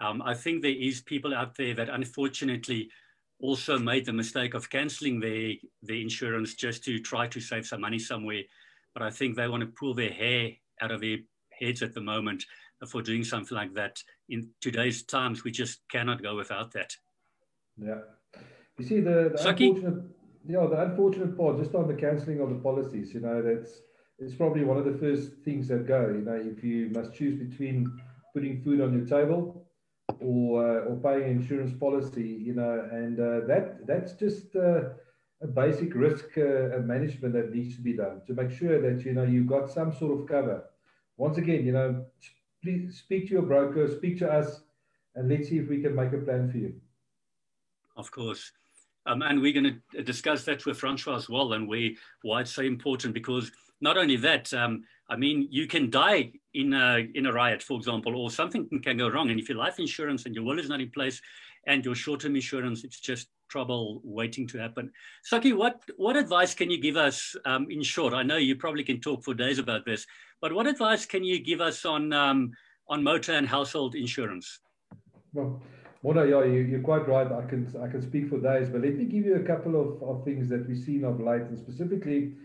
um, 0.00 0.22
I 0.22 0.34
think 0.34 0.62
there 0.62 0.70
is 0.70 1.02
people 1.02 1.34
out 1.34 1.56
there 1.56 1.74
that 1.74 1.90
unfortunately 1.90 2.90
also 3.38 3.78
made 3.78 4.06
the 4.06 4.12
mistake 4.12 4.54
of 4.54 4.70
cancelling 4.70 5.20
their, 5.20 5.52
their 5.82 5.96
insurance 5.96 6.54
just 6.54 6.82
to 6.84 6.98
try 6.98 7.26
to 7.28 7.40
save 7.40 7.66
some 7.66 7.82
money 7.82 7.98
somewhere. 7.98 8.42
But 8.94 9.02
I 9.02 9.10
think 9.10 9.36
they 9.36 9.48
want 9.48 9.62
to 9.62 9.66
pull 9.78 9.94
their 9.94 10.10
hair 10.10 10.50
out 10.80 10.90
of 10.90 11.00
their 11.00 11.18
heads 11.52 11.82
at 11.82 11.94
the 11.94 12.00
moment 12.00 12.44
for 12.88 13.02
doing 13.02 13.24
something 13.24 13.56
like 13.56 13.74
that. 13.74 14.02
In 14.30 14.48
today's 14.60 15.02
times, 15.02 15.44
we 15.44 15.50
just 15.50 15.80
cannot 15.90 16.22
go 16.22 16.34
without 16.34 16.72
that. 16.72 16.96
Yeah. 17.82 18.00
You 18.78 18.84
see, 18.84 19.00
the, 19.00 19.30
the 19.32 19.48
unfortunate, 19.48 20.04
yeah, 20.46 20.66
the 20.66 20.82
unfortunate 20.82 21.36
part, 21.36 21.58
just 21.58 21.74
on 21.74 21.86
the 21.88 21.94
cancelling 21.94 22.40
of 22.40 22.48
the 22.50 22.56
policies, 22.56 23.12
you 23.12 23.20
know, 23.20 23.42
that's 23.42 23.82
it's 24.18 24.34
probably 24.34 24.64
one 24.64 24.76
of 24.76 24.84
the 24.84 24.98
first 24.98 25.32
things 25.44 25.68
that 25.68 25.86
go. 25.86 26.08
You 26.08 26.22
know, 26.22 26.34
if 26.34 26.62
you 26.62 26.90
must 26.90 27.14
choose 27.14 27.36
between 27.36 28.00
putting 28.34 28.62
food 28.62 28.80
on 28.80 28.92
your 28.92 29.06
table 29.06 29.66
or 30.20 30.64
uh, 30.64 30.84
or 30.84 30.96
paying 30.96 31.24
an 31.24 31.30
insurance 31.42 31.72
policy, 31.78 32.28
you 32.28 32.54
know, 32.54 32.88
and 32.92 33.18
uh, 33.18 33.46
that 33.46 33.86
that's 33.86 34.12
just 34.14 34.54
uh, 34.56 34.90
a 35.42 35.46
basic 35.46 35.94
risk 35.94 36.36
uh, 36.38 36.78
management 36.84 37.34
that 37.34 37.54
needs 37.54 37.76
to 37.76 37.82
be 37.82 37.94
done 37.94 38.20
to 38.26 38.34
make 38.34 38.50
sure 38.50 38.80
that 38.80 39.04
you 39.04 39.12
know 39.12 39.24
you've 39.24 39.46
got 39.46 39.70
some 39.70 39.92
sort 39.92 40.18
of 40.20 40.26
cover. 40.26 40.64
Once 41.16 41.38
again, 41.38 41.64
you 41.64 41.72
know, 41.72 42.04
please 42.62 42.98
speak 42.98 43.26
to 43.26 43.32
your 43.32 43.42
broker, 43.42 43.88
speak 43.88 44.18
to 44.18 44.30
us, 44.30 44.62
and 45.14 45.28
let's 45.28 45.48
see 45.48 45.58
if 45.58 45.68
we 45.68 45.82
can 45.82 45.94
make 45.94 46.12
a 46.12 46.18
plan 46.18 46.50
for 46.50 46.58
you. 46.58 46.74
Of 47.96 48.10
course. 48.10 48.52
Um, 49.06 49.22
and 49.22 49.40
we're 49.40 49.52
going 49.52 49.80
to 49.92 50.02
discuss 50.02 50.44
that 50.44 50.66
with 50.66 50.78
Francois 50.78 51.16
as 51.16 51.28
well, 51.28 51.54
and 51.54 51.68
we, 51.68 51.96
why 52.22 52.42
it's 52.42 52.52
so 52.52 52.62
important 52.62 53.14
because 53.14 53.50
not 53.80 53.96
only 53.96 54.16
that, 54.16 54.52
um, 54.52 54.84
I 55.08 55.16
mean, 55.16 55.48
you 55.50 55.66
can 55.66 55.90
die 55.90 56.32
in 56.54 56.74
a, 56.74 57.08
in 57.14 57.26
a 57.26 57.32
riot, 57.32 57.62
for 57.62 57.78
example, 57.78 58.14
or 58.16 58.30
something 58.30 58.68
can 58.82 58.98
go 58.98 59.08
wrong. 59.08 59.30
And 59.30 59.40
if 59.40 59.48
your 59.48 59.58
life 59.58 59.78
insurance 59.78 60.26
and 60.26 60.34
your 60.34 60.44
will 60.44 60.58
is 60.58 60.68
not 60.68 60.80
in 60.80 60.90
place 60.90 61.20
and 61.66 61.84
your 61.84 61.94
short-term 61.94 62.36
insurance, 62.36 62.84
it's 62.84 63.00
just 63.00 63.28
trouble 63.48 64.00
waiting 64.04 64.46
to 64.48 64.58
happen. 64.58 64.92
Saki, 65.24 65.52
what, 65.52 65.82
what 65.96 66.16
advice 66.16 66.54
can 66.54 66.70
you 66.70 66.80
give 66.80 66.96
us 66.96 67.34
um, 67.46 67.66
in 67.70 67.82
short? 67.82 68.12
I 68.12 68.22
know 68.22 68.36
you 68.36 68.54
probably 68.56 68.84
can 68.84 69.00
talk 69.00 69.24
for 69.24 69.34
days 69.34 69.58
about 69.58 69.84
this, 69.84 70.06
but 70.40 70.52
what 70.52 70.66
advice 70.66 71.06
can 71.06 71.24
you 71.24 71.42
give 71.42 71.60
us 71.60 71.84
on, 71.84 72.12
um, 72.12 72.52
on 72.88 73.02
motor 73.02 73.32
and 73.32 73.48
household 73.48 73.94
insurance? 73.94 74.60
Well, 75.32 75.60
Mona, 76.02 76.24
yeah, 76.24 76.44
you, 76.44 76.76
are 76.76 76.82
quite 76.82 77.06
right. 77.06 77.30
I 77.30 77.44
can 77.46 77.66
I 77.82 77.88
can 77.88 78.00
speak 78.00 78.30
for 78.30 78.40
days, 78.40 78.70
but 78.70 78.80
let 78.80 78.96
me 78.96 79.04
give 79.04 79.26
you 79.26 79.36
a 79.36 79.42
couple 79.42 79.78
of, 79.78 80.02
of 80.02 80.24
things 80.24 80.48
that 80.48 80.66
we've 80.66 80.78
seen 80.78 81.04
of 81.04 81.20
late, 81.20 81.42
and 81.42 81.58
specifically, 81.58 82.36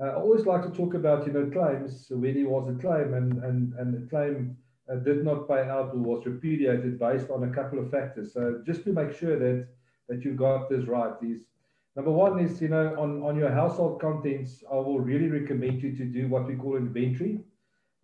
uh, 0.00 0.06
I 0.06 0.14
always 0.14 0.44
like 0.44 0.62
to 0.62 0.70
talk 0.70 0.94
about 0.94 1.24
you 1.24 1.32
know 1.32 1.48
claims 1.50 2.06
when 2.10 2.34
there 2.34 2.48
was 2.48 2.68
a 2.68 2.74
claim 2.74 3.14
and 3.14 3.44
and 3.44 3.74
and 3.74 3.94
the 3.94 4.08
claim 4.08 4.56
uh, 4.90 4.96
did 4.96 5.24
not 5.24 5.46
pay 5.46 5.62
out 5.68 5.94
or 5.94 5.98
was 5.98 6.26
repudiated 6.26 6.98
based 6.98 7.30
on 7.30 7.44
a 7.44 7.54
couple 7.54 7.78
of 7.78 7.92
factors. 7.92 8.32
So 8.32 8.60
just 8.66 8.82
to 8.84 8.92
make 8.92 9.12
sure 9.12 9.38
that 9.38 9.68
that 10.08 10.24
you 10.24 10.34
got 10.34 10.68
this 10.68 10.86
right, 10.88 11.14
is 11.22 11.46
number 11.94 12.10
one 12.10 12.40
is 12.40 12.60
you 12.60 12.68
know 12.68 12.96
on 12.98 13.22
on 13.22 13.36
your 13.36 13.52
household 13.52 14.00
contents, 14.00 14.64
I 14.68 14.74
will 14.74 14.98
really 14.98 15.28
recommend 15.28 15.80
you 15.80 15.96
to 15.96 16.04
do 16.04 16.26
what 16.26 16.48
we 16.48 16.56
call 16.56 16.76
inventory. 16.76 17.38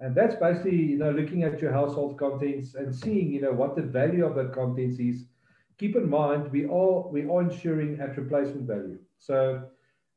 And 0.03 0.17
that's 0.17 0.35
basically, 0.35 0.75
you 0.75 0.99
know, 0.99 1.13
looking 1.13 1.45
at 1.45 1.63
your 1.63 1.73
household 1.73 2.19
contents 2.19 2.75
and 2.75 2.93
seeing, 2.93 3.33
you 3.33 3.41
know, 3.41 3.53
what 3.53 3.77
the 3.77 3.83
value 3.83 4.27
of 4.27 4.35
that 4.35 4.53
contents 4.53 4.99
is. 4.99 5.27
Keep 5.79 5.95
in 5.95 6.11
mind, 6.11 6.51
we 6.51 6.65
are 6.65 7.09
we 7.09 7.23
are 7.23 7.41
insuring 7.41 8.01
at 8.01 8.17
replacement 8.17 8.67
value. 8.67 8.99
So 9.19 9.63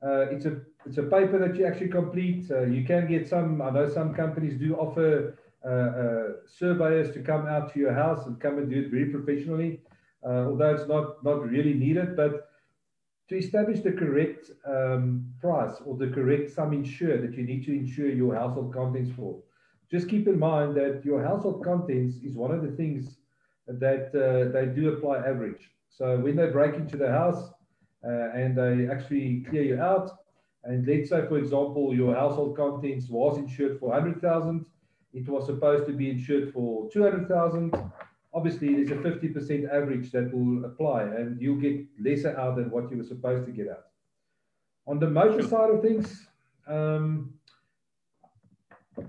uh, 0.03 0.25
it's 0.31 0.45
a 0.45 0.61
it's 0.87 0.97
a 0.97 1.03
paper 1.03 1.37
that 1.37 1.55
you 1.55 1.67
actually 1.67 1.89
complete. 1.89 2.49
Uh, 2.49 2.63
you 2.63 2.83
can 2.83 3.07
get 3.07 3.29
some. 3.29 3.61
I 3.61 3.69
know 3.69 3.87
some 3.87 4.15
companies 4.15 4.59
do 4.59 4.75
offer 4.75 5.37
uh, 5.63 5.69
uh 5.69 6.27
surveyors 6.47 7.13
to 7.13 7.21
come 7.21 7.45
out 7.45 7.71
to 7.73 7.79
your 7.79 7.93
house 7.93 8.25
and 8.25 8.39
come 8.39 8.57
and 8.57 8.67
do 8.67 8.81
it 8.81 8.89
very 8.89 9.11
professionally, 9.11 9.81
uh, 10.27 10.47
although 10.49 10.73
it's 10.73 10.87
not 10.87 11.23
not 11.23 11.47
really 11.47 11.75
needed. 11.75 12.15
But 12.15 12.49
to 13.29 13.37
establish 13.37 13.81
the 13.81 13.91
correct 13.91 14.49
um, 14.65 15.31
price 15.39 15.75
or 15.85 15.95
the 15.95 16.09
correct 16.09 16.49
sum 16.49 16.73
insured 16.73 17.21
that 17.21 17.37
you 17.37 17.43
need 17.43 17.65
to 17.65 17.71
insure 17.71 18.09
your 18.09 18.33
household 18.33 18.73
contents 18.73 19.11
for 19.15 19.43
just 19.91 20.09
keep 20.09 20.27
in 20.27 20.39
mind 20.39 20.75
that 20.75 21.03
your 21.03 21.23
household 21.23 21.63
contents 21.63 22.17
is 22.23 22.35
one 22.35 22.51
of 22.51 22.61
the 22.61 22.71
things 22.71 23.17
that 23.67 24.09
uh, 24.15 24.51
they 24.51 24.65
do 24.67 24.93
apply 24.93 25.17
average. 25.17 25.69
So 25.89 26.17
when 26.17 26.35
they 26.35 26.47
break 26.47 26.75
into 26.75 26.97
the 26.97 27.09
house 27.09 27.49
uh, 28.03 28.31
and 28.33 28.57
they 28.57 28.91
actually 28.91 29.45
clear 29.49 29.63
you 29.63 29.81
out, 29.81 30.11
and 30.63 30.85
let's 30.87 31.09
say, 31.09 31.25
for 31.27 31.37
example, 31.37 31.93
your 31.93 32.15
household 32.15 32.57
contents 32.57 33.07
was 33.09 33.37
insured 33.37 33.79
for 33.79 33.89
100,000, 33.89 34.65
it 35.13 35.29
was 35.29 35.45
supposed 35.45 35.85
to 35.85 35.93
be 35.93 36.09
insured 36.09 36.51
for 36.51 36.89
200,000. 36.91 37.73
Obviously, 38.33 38.73
there's 38.73 38.91
a 38.91 38.95
50% 38.95 39.69
average 39.71 40.11
that 40.11 40.33
will 40.33 40.65
apply, 40.65 41.03
and 41.03 41.39
you'll 41.39 41.61
get 41.61 41.85
lesser 42.03 42.37
out 42.37 42.57
than 42.57 42.69
what 42.69 42.91
you 42.91 42.97
were 42.97 43.03
supposed 43.03 43.45
to 43.45 43.51
get 43.51 43.69
out. 43.69 43.85
On 44.87 44.99
the 44.99 45.09
motor 45.09 45.41
side 45.47 45.69
of 45.69 45.81
things, 45.81 46.27
um, 46.67 47.34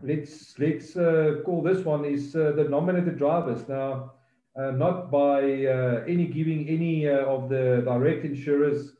let's 0.02 0.58
let's 0.58 0.96
uh, 0.96 1.36
call 1.44 1.62
this 1.62 1.84
one 1.84 2.04
is 2.04 2.34
uh, 2.34 2.52
the 2.56 2.64
nominated 2.64 3.18
drivers. 3.18 3.68
Now, 3.68 4.12
uh, 4.58 4.70
not 4.72 5.10
by 5.10 5.66
uh, 5.66 6.04
any 6.08 6.26
giving 6.26 6.68
any 6.68 7.08
uh, 7.08 7.24
of 7.26 7.48
the 7.48 7.82
direct 7.84 8.24
insurers 8.24 8.92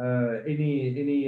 uh, 0.00 0.42
any 0.46 0.98
any 0.98 1.24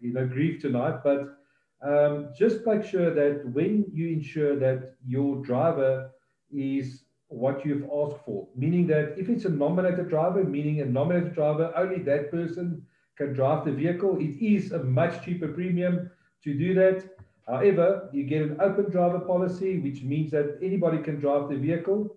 you 0.00 0.12
know 0.12 0.26
grief 0.26 0.60
tonight, 0.60 1.00
but 1.02 1.38
um, 1.82 2.30
just 2.36 2.66
make 2.66 2.84
sure 2.84 3.12
that 3.12 3.48
when 3.52 3.84
you 3.92 4.08
ensure 4.08 4.58
that 4.58 4.94
your 5.06 5.42
driver 5.44 6.10
is 6.52 7.02
what 7.28 7.64
you've 7.64 7.88
asked 7.92 8.24
for, 8.24 8.48
meaning 8.56 8.86
that 8.86 9.18
if 9.18 9.28
it's 9.28 9.44
a 9.44 9.50
nominated 9.50 10.08
driver, 10.08 10.44
meaning 10.44 10.80
a 10.80 10.84
nominated 10.84 11.34
driver, 11.34 11.72
only 11.76 11.98
that 12.04 12.30
person 12.30 12.82
can 13.16 13.32
drive 13.32 13.64
the 13.64 13.72
vehicle. 13.72 14.18
It 14.20 14.40
is 14.40 14.72
a 14.72 14.82
much 14.82 15.24
cheaper 15.24 15.48
premium 15.48 16.10
to 16.44 16.54
do 16.54 16.74
that. 16.74 17.15
However, 17.48 18.08
you 18.12 18.24
get 18.24 18.42
an 18.42 18.56
open 18.60 18.90
driver 18.90 19.20
policy, 19.20 19.78
which 19.78 20.02
means 20.02 20.32
that 20.32 20.58
anybody 20.62 20.98
can 20.98 21.20
drive 21.20 21.48
the 21.48 21.56
vehicle. 21.56 22.16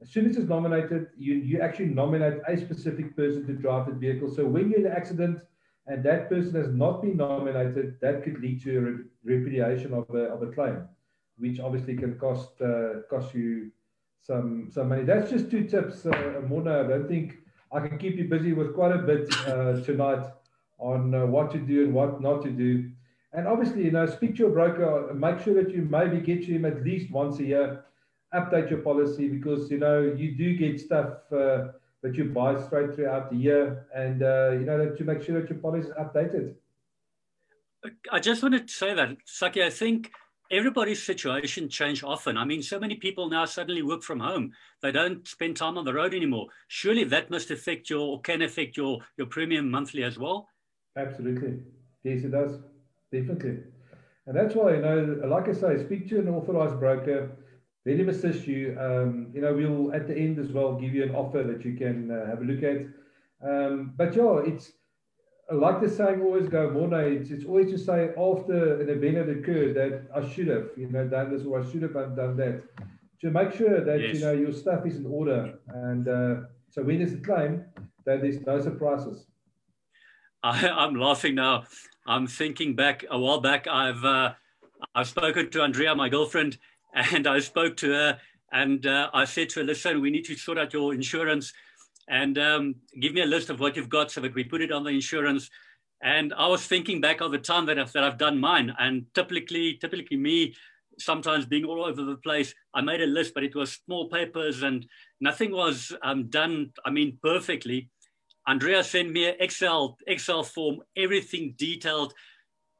As 0.00 0.10
soon 0.10 0.26
as 0.26 0.36
it's 0.36 0.48
nominated, 0.48 1.08
you, 1.18 1.34
you 1.34 1.60
actually 1.60 1.86
nominate 1.86 2.40
a 2.46 2.56
specific 2.56 3.16
person 3.16 3.46
to 3.46 3.52
drive 3.52 3.86
the 3.86 3.92
vehicle. 3.92 4.32
So 4.32 4.46
when 4.46 4.70
you're 4.70 4.80
in 4.80 4.86
an 4.86 4.92
accident 4.92 5.40
and 5.86 6.04
that 6.04 6.28
person 6.28 6.54
has 6.54 6.72
not 6.72 7.02
been 7.02 7.16
nominated, 7.16 7.98
that 8.00 8.22
could 8.22 8.40
lead 8.40 8.62
to 8.62 8.78
a 8.78 8.80
re 8.80 9.04
repudiation 9.24 9.92
of 9.92 10.08
a, 10.14 10.24
of 10.34 10.42
a 10.42 10.46
claim, 10.46 10.88
which 11.38 11.58
obviously 11.58 11.96
can 11.96 12.18
cost 12.18 12.60
uh, 12.62 13.02
cost 13.10 13.34
you 13.34 13.72
some 14.22 14.68
some 14.70 14.88
money. 14.88 15.02
That's 15.02 15.30
just 15.30 15.50
two 15.50 15.64
tips, 15.64 16.06
uh, 16.06 16.40
Mona. 16.48 16.84
I 16.84 16.86
don't 16.86 17.08
think 17.08 17.38
I 17.72 17.80
can 17.80 17.98
keep 17.98 18.16
you 18.16 18.28
busy 18.28 18.52
with 18.52 18.74
quite 18.74 18.92
a 18.92 18.98
bit 18.98 19.28
uh, 19.46 19.80
tonight 19.80 20.24
on 20.78 21.14
uh, 21.14 21.26
what 21.26 21.50
to 21.50 21.58
do 21.58 21.84
and 21.84 21.92
what 21.92 22.20
not 22.20 22.42
to 22.42 22.50
do. 22.50 22.90
And 23.32 23.46
obviously, 23.46 23.84
you 23.84 23.92
know, 23.92 24.06
speak 24.06 24.32
to 24.36 24.38
your 24.38 24.50
broker, 24.50 25.14
make 25.14 25.40
sure 25.40 25.54
that 25.54 25.72
you 25.72 25.82
maybe 25.82 26.20
get 26.20 26.44
to 26.46 26.52
him 26.52 26.64
at 26.64 26.84
least 26.84 27.10
once 27.12 27.38
a 27.38 27.44
year, 27.44 27.84
update 28.34 28.70
your 28.70 28.80
policy 28.80 29.28
because, 29.28 29.70
you 29.70 29.78
know, 29.78 30.00
you 30.00 30.32
do 30.36 30.56
get 30.56 30.80
stuff 30.80 31.32
uh, 31.32 31.68
that 32.02 32.16
you 32.16 32.24
buy 32.24 32.60
straight 32.60 32.94
throughout 32.94 33.30
the 33.30 33.36
year 33.36 33.86
and, 33.94 34.22
uh, 34.22 34.50
you 34.52 34.64
know, 34.66 34.78
that 34.78 34.98
to 34.98 35.04
make 35.04 35.22
sure 35.22 35.40
that 35.40 35.48
your 35.48 35.58
policy 35.60 35.88
is 35.88 35.94
updated. 35.94 36.54
I 38.10 38.18
just 38.18 38.42
wanted 38.42 38.66
to 38.66 38.74
say 38.74 38.94
that, 38.94 39.16
Saki, 39.24 39.62
I 39.62 39.70
think 39.70 40.10
everybody's 40.50 41.02
situation 41.02 41.68
change 41.68 42.02
often. 42.02 42.36
I 42.36 42.44
mean, 42.44 42.62
so 42.62 42.80
many 42.80 42.96
people 42.96 43.30
now 43.30 43.44
suddenly 43.44 43.82
work 43.82 44.02
from 44.02 44.18
home. 44.18 44.52
They 44.82 44.90
don't 44.90 45.26
spend 45.26 45.56
time 45.56 45.78
on 45.78 45.84
the 45.84 45.94
road 45.94 46.14
anymore. 46.14 46.48
Surely 46.66 47.04
that 47.04 47.30
must 47.30 47.50
affect 47.52 47.88
your, 47.88 48.00
or 48.00 48.20
can 48.20 48.42
affect 48.42 48.76
your, 48.76 48.98
your 49.16 49.28
premium 49.28 49.70
monthly 49.70 50.02
as 50.02 50.18
well? 50.18 50.48
Absolutely. 50.96 51.60
Yes, 52.02 52.24
it 52.24 52.32
does 52.32 52.58
definitely. 53.12 53.58
And 54.26 54.36
that's 54.36 54.54
why, 54.54 54.74
you 54.74 54.82
know, 54.82 55.20
like 55.26 55.48
I 55.48 55.52
say, 55.52 55.84
speak 55.84 56.08
to 56.10 56.18
an 56.18 56.28
authorized 56.28 56.78
broker, 56.78 57.30
let 57.86 57.98
him 57.98 58.08
assist 58.08 58.46
you. 58.46 58.76
Um, 58.78 59.30
you 59.34 59.40
know, 59.40 59.54
we'll 59.54 59.92
at 59.92 60.06
the 60.06 60.16
end 60.16 60.38
as 60.38 60.52
well 60.52 60.74
give 60.74 60.94
you 60.94 61.02
an 61.02 61.14
offer 61.14 61.42
that 61.42 61.64
you 61.64 61.76
can 61.76 62.10
uh, 62.10 62.26
have 62.26 62.40
a 62.40 62.44
look 62.44 62.62
at. 62.62 62.86
Um, 63.42 63.94
but 63.96 64.14
yeah, 64.14 64.40
it's 64.44 64.72
like 65.50 65.80
the 65.80 65.88
saying 65.88 66.20
always 66.20 66.48
go, 66.48 66.70
Mona, 66.70 66.98
it's, 66.98 67.30
it's 67.30 67.44
always 67.44 67.70
to 67.70 67.78
say 67.78 68.10
after 68.16 68.80
an 68.80 68.88
event 68.88 69.16
had 69.16 69.28
occurred 69.28 69.74
that 69.74 70.08
I 70.14 70.28
should 70.28 70.48
have, 70.48 70.68
you 70.76 70.88
know, 70.88 71.06
done 71.08 71.32
this 71.32 71.44
or 71.46 71.60
I 71.60 71.70
should 71.70 71.82
have 71.82 71.94
done 71.94 72.36
that. 72.36 72.62
To 73.22 73.30
make 73.30 73.52
sure 73.52 73.84
that, 73.84 74.00
yes. 74.00 74.14
you 74.14 74.20
know, 74.20 74.32
your 74.32 74.52
stuff 74.52 74.86
is 74.86 74.96
in 74.96 75.06
order. 75.06 75.58
And 75.68 76.08
uh, 76.08 76.46
so 76.70 76.82
when 76.82 76.98
there's 76.98 77.12
a 77.12 77.18
claim, 77.18 77.64
that 78.06 78.22
there's 78.22 78.40
no 78.46 78.60
surprises. 78.60 79.26
I, 80.42 80.68
I'm 80.68 80.94
laughing 80.94 81.34
now 81.34 81.64
I'm 82.06 82.26
thinking 82.26 82.74
back 82.74 83.04
a 83.10 83.18
while 83.18 83.40
back. 83.40 83.66
I've 83.68 84.04
uh, 84.04 84.32
I've 84.94 85.08
spoken 85.08 85.50
to 85.50 85.62
Andrea, 85.62 85.94
my 85.94 86.08
girlfriend, 86.08 86.58
and 86.94 87.26
I 87.26 87.38
spoke 87.40 87.76
to 87.78 87.92
her, 87.92 88.18
and 88.52 88.84
uh, 88.86 89.10
I 89.12 89.24
said 89.24 89.50
to 89.50 89.60
her, 89.60 89.66
"Listen, 89.66 90.00
we 90.00 90.10
need 90.10 90.24
to 90.24 90.36
sort 90.36 90.58
out 90.58 90.72
your 90.72 90.94
insurance, 90.94 91.52
and 92.08 92.38
um, 92.38 92.74
give 93.00 93.12
me 93.12 93.20
a 93.20 93.26
list 93.26 93.50
of 93.50 93.60
what 93.60 93.76
you've 93.76 93.88
got 93.88 94.10
so 94.10 94.20
that 94.22 94.34
we 94.34 94.44
put 94.44 94.62
it 94.62 94.72
on 94.72 94.84
the 94.84 94.90
insurance." 94.90 95.50
And 96.02 96.32
I 96.32 96.46
was 96.46 96.66
thinking 96.66 97.00
back 97.00 97.20
of 97.20 97.30
the 97.30 97.38
time 97.38 97.66
that 97.66 97.78
I've, 97.78 97.92
that 97.92 98.02
I've 98.02 98.18
done 98.18 98.40
mine, 98.40 98.74
and 98.78 99.04
typically, 99.14 99.74
typically 99.74 100.16
me, 100.16 100.54
sometimes 100.98 101.44
being 101.44 101.64
all 101.64 101.84
over 101.84 102.02
the 102.02 102.16
place, 102.16 102.54
I 102.74 102.80
made 102.80 103.02
a 103.02 103.06
list, 103.06 103.34
but 103.34 103.44
it 103.44 103.54
was 103.54 103.78
small 103.84 104.08
papers, 104.08 104.62
and 104.62 104.86
nothing 105.20 105.52
was 105.52 105.92
um, 106.02 106.28
done. 106.28 106.72
I 106.86 106.90
mean, 106.90 107.18
perfectly. 107.22 107.90
Andrea 108.50 108.82
sent 108.82 109.12
me 109.12 109.28
an 109.28 109.36
Excel 109.38 109.96
Excel 110.08 110.42
form, 110.42 110.80
everything 110.96 111.54
detailed. 111.56 112.12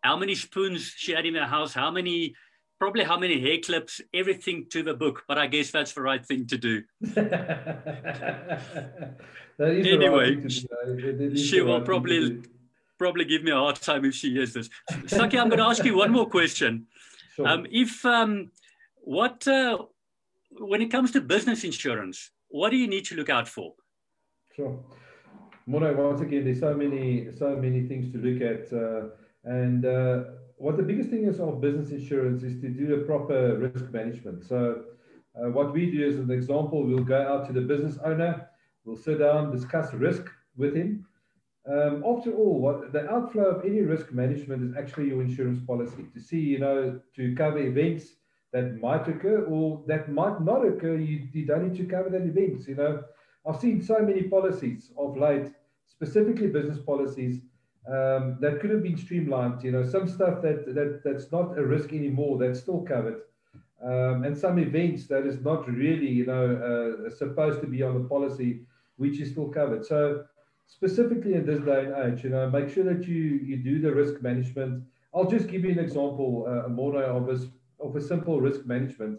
How 0.03 0.17
many 0.17 0.35
spoons 0.35 0.93
she 0.97 1.13
had 1.13 1.27
in 1.27 1.35
the 1.35 1.47
house, 1.47 1.73
how 1.73 1.93
many, 1.93 2.35
probably 2.81 3.05
how 3.05 3.17
many 3.17 3.41
hair 3.41 3.59
clips, 3.65 4.01
everything 4.13 4.67
to 4.71 4.83
the 4.83 4.95
book. 4.95 5.23
But 5.29 5.39
I 5.39 5.47
guess 5.47 5.71
that's 5.71 5.93
the 5.93 6.03
right 6.03 6.27
thing 6.27 6.49
to 6.49 6.59
do. 6.59 6.83
anyway, 9.61 10.37
right 10.37 11.39
she 11.39 11.61
will 11.61 11.83
probably 11.83 12.43
probably 12.99 13.25
give 13.25 13.45
me 13.45 13.53
a 13.53 13.57
hard 13.57 13.77
time 13.77 14.05
if 14.05 14.15
she 14.15 14.33
hears 14.33 14.53
this. 14.53 14.69
Saki, 15.07 15.39
I'm 15.39 15.49
going 15.51 15.61
to 15.61 15.67
ask 15.67 15.85
you 15.85 15.97
one 15.97 16.11
more 16.11 16.29
question. 16.29 16.89
Sure. 17.37 17.47
Um, 17.47 17.67
if 17.71 18.05
um, 18.05 18.51
what 19.03 19.47
uh, 19.47 19.79
when 20.59 20.83
it 20.83 20.91
comes 20.91 21.13
to 21.13 21.21
business 21.21 21.63
insurance, 21.63 22.33
what 22.49 22.71
do 22.71 22.77
you 22.77 22.89
need 22.89 23.05
to 23.05 23.15
look 23.15 23.31
out 23.31 23.47
for? 23.47 23.75
Sure. 24.57 24.77
Mona, 25.67 25.93
once 25.93 26.21
again, 26.21 26.45
there's 26.45 26.61
so 26.61 26.75
many, 26.75 27.31
so 27.37 27.57
many 27.57 27.87
things 27.87 28.13
to 28.13 28.19
look 28.19 28.41
at. 28.43 28.73
Uh, 28.73 29.11
and 29.45 29.85
uh, 29.85 30.25
what 30.57 30.77
the 30.77 30.83
biggest 30.83 31.11
thing 31.11 31.25
is 31.25 31.41
of 31.41 31.61
business 31.61 31.91
insurance 31.91 32.43
is 32.43 32.61
to 32.61 32.69
do 32.69 32.95
a 32.95 33.05
proper 33.05 33.57
risk 33.59 33.91
management. 33.91 34.45
So, 34.45 34.85
uh, 35.37 35.49
what 35.51 35.73
we 35.73 35.91
do 35.91 36.05
is 36.05 36.17
an 36.19 36.31
example, 36.31 36.85
we'll 36.85 37.05
go 37.05 37.23
out 37.23 37.47
to 37.47 37.53
the 37.53 37.61
business 37.61 37.99
owner, 38.05 38.49
we'll 38.85 38.97
sit 38.97 39.21
down, 39.21 39.53
discuss 39.53 39.95
risk 39.95 40.25
with 40.57 40.75
him. 40.75 41.07
Um, 41.71 42.03
after 42.07 42.35
all, 42.35 42.61
what 42.61 42.93
the 42.93 43.09
outflow 43.09 43.45
of 43.45 43.65
any 43.65 43.83
risk 43.83 44.13
management 44.13 44.63
is 44.63 44.77
actually 44.77 45.09
your 45.09 45.23
insurance 45.23 45.61
policy 45.67 46.07
to 46.13 46.21
see, 46.21 46.41
you 46.41 46.59
know, 46.59 47.01
to 47.15 47.35
cover 47.37 47.59
events 47.59 48.07
that 48.53 48.81
might 48.81 49.07
occur 49.07 49.45
or 49.45 49.85
that 49.87 50.11
might 50.11 50.41
not 50.41 50.67
occur. 50.67 50.97
You, 50.97 51.29
you 51.33 51.47
don't 51.47 51.69
need 51.69 51.79
to 51.79 51.87
cover 51.87 52.11
that 52.11 52.23
events, 52.23 52.67
you 52.67 52.75
know. 52.75 53.05
I've 53.47 53.61
seen 53.61 53.83
so 53.83 53.99
many 54.01 54.23
policies 54.25 54.93
of 54.97 55.17
late 55.17 55.49
specifically 55.87 56.47
business 56.49 56.79
policies 56.79 57.41
um, 57.89 58.37
that 58.41 58.61
could 58.61 58.71
have 58.71 58.83
been 58.83 58.97
streamlined. 58.97 59.63
You 59.63 59.73
know, 59.73 59.85
some 59.85 60.09
stuff 60.09 60.43
that 60.43 60.75
that 60.75 61.03
that's 61.05 61.31
not 61.33 61.59
a 61.59 61.65
risk 61.65 61.93
anymore 61.93 62.39
that's 62.39 62.61
still 62.61 62.83
covered, 62.83 63.23
um, 63.83 64.25
and 64.25 64.37
some 64.37 64.59
events 64.59 65.07
that 65.09 65.27
is 65.27 65.41
not 65.41 65.69
really 65.69 66.09
you 66.09 66.27
know 66.27 66.47
uh, 67.07 67.11
supposed 67.11 67.61
to 67.63 67.67
be 67.67 67.83
on 67.83 67.95
the 68.03 68.09
policy 68.09 68.61
which 68.97 69.19
is 69.21 69.31
still 69.31 69.49
covered. 69.49 69.85
So 69.87 70.25
specifically 70.67 71.35
in 71.35 71.47
this 71.47 71.61
day 71.61 71.87
and 71.87 72.13
age, 72.13 72.25
you 72.25 72.31
know, 72.31 72.49
make 72.51 72.69
sure 72.69 72.85
that 72.85 73.07
you 73.07 73.41
you 73.49 73.57
do 73.57 73.81
the 73.81 73.93
risk 73.93 74.23
management. 74.23 74.85
I'll 75.15 75.31
just 75.31 75.49
give 75.49 75.65
you 75.65 75.73
an 75.73 75.79
example, 75.79 76.47
uh, 76.47 76.69
Mona, 76.69 77.01
of 77.01 77.29
a, 77.29 77.39
of 77.85 77.97
a 77.97 78.01
simple 78.01 78.41
risk 78.41 78.67
management. 78.67 79.19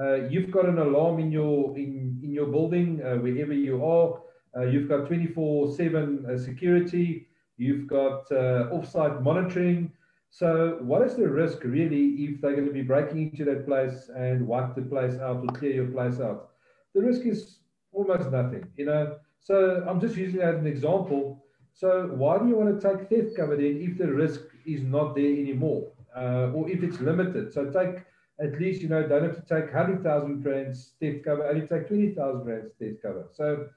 Uh, 0.00 0.28
you've 0.28 0.50
got 0.50 0.66
an 0.66 0.78
alarm 0.78 1.20
in 1.20 1.30
your 1.30 1.76
in, 1.76 2.20
in 2.22 2.32
your 2.32 2.46
building, 2.46 3.00
uh, 3.02 3.16
wherever 3.16 3.52
you 3.52 3.84
are. 3.84 4.20
Uh, 4.56 4.62
you've 4.62 4.88
got 4.88 5.08
24/7 5.08 6.28
uh, 6.28 6.38
security. 6.38 7.28
You've 7.56 7.86
got 7.86 8.30
uh, 8.32 8.70
offsite 8.72 9.22
monitoring. 9.22 9.92
So, 10.30 10.78
what 10.80 11.02
is 11.02 11.14
the 11.14 11.28
risk 11.28 11.62
really 11.62 12.06
if 12.24 12.40
they're 12.40 12.56
going 12.56 12.66
to 12.66 12.72
be 12.72 12.82
breaking 12.82 13.30
into 13.30 13.44
that 13.44 13.66
place 13.66 14.10
and 14.16 14.46
wipe 14.48 14.74
the 14.74 14.82
place 14.82 15.14
out 15.20 15.36
or 15.36 15.46
clear 15.54 15.74
your 15.74 15.86
place 15.86 16.18
out? 16.18 16.50
The 16.92 17.02
risk 17.02 17.24
is 17.24 17.60
almost 17.92 18.32
nothing, 18.32 18.66
you 18.76 18.86
know. 18.86 19.16
So, 19.38 19.84
I'm 19.88 20.00
just 20.00 20.16
using 20.16 20.40
that 20.40 20.54
as 20.56 20.60
an 20.60 20.66
example. 20.66 21.44
So, 21.72 22.08
why 22.08 22.38
do 22.38 22.48
you 22.48 22.56
want 22.56 22.80
to 22.80 22.88
take 22.88 23.08
theft 23.08 23.36
cover 23.36 23.56
then 23.56 23.78
if 23.80 23.96
the 23.96 24.12
risk 24.12 24.40
is 24.66 24.82
not 24.82 25.14
there 25.14 25.30
anymore, 25.30 25.92
uh, 26.16 26.50
or 26.52 26.68
if 26.68 26.82
it's 26.82 27.00
limited? 27.00 27.52
So, 27.52 27.70
take 27.70 28.02
at 28.40 28.60
least 28.60 28.82
you 28.82 28.88
know 28.88 29.06
don't 29.06 29.22
have 29.22 29.36
to 29.36 29.42
take 29.42 29.72
hundred 29.72 30.02
thousand 30.02 30.44
rands 30.44 30.92
theft 31.00 31.24
cover, 31.24 31.46
only 31.46 31.66
take 31.66 31.88
twenty 31.88 32.14
thousand 32.14 32.44
rands 32.46 32.72
theft 32.78 33.02
cover. 33.02 33.28
So, 33.32 33.68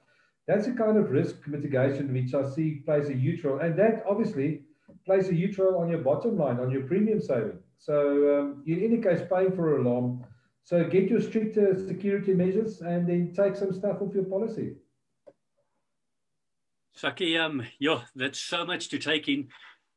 that's 0.46 0.66
a 0.66 0.72
kind 0.72 0.96
of 0.96 1.10
risk 1.10 1.36
mitigation 1.46 2.12
which 2.12 2.34
I 2.34 2.48
see 2.48 2.82
plays 2.86 3.08
a 3.08 3.14
huge 3.14 3.44
role, 3.44 3.60
and 3.60 3.78
that 3.78 4.02
obviously 4.08 4.62
plays 5.04 5.28
a 5.28 5.34
huge 5.34 5.58
role 5.58 5.80
on 5.80 5.88
your 5.88 6.00
bottom 6.00 6.38
line, 6.38 6.58
on 6.58 6.70
your 6.70 6.82
premium 6.82 7.20
saving. 7.20 7.58
So 7.78 8.40
um, 8.40 8.62
in 8.66 8.82
any 8.82 8.98
case, 8.98 9.20
paying 9.30 9.54
for 9.54 9.78
alarm. 9.78 10.24
So 10.64 10.84
get 10.84 11.08
your 11.08 11.20
stricter 11.20 11.74
security 11.86 12.34
measures 12.34 12.82
and 12.82 13.08
then 13.08 13.32
take 13.34 13.56
some 13.56 13.72
stuff 13.72 14.02
off 14.02 14.14
your 14.14 14.24
policy. 14.24 14.74
Saki, 16.92 17.38
um, 17.38 17.62
yeah, 17.78 18.02
that's 18.14 18.40
so 18.40 18.66
much 18.66 18.88
to 18.90 18.98
take 18.98 19.28
in. 19.28 19.48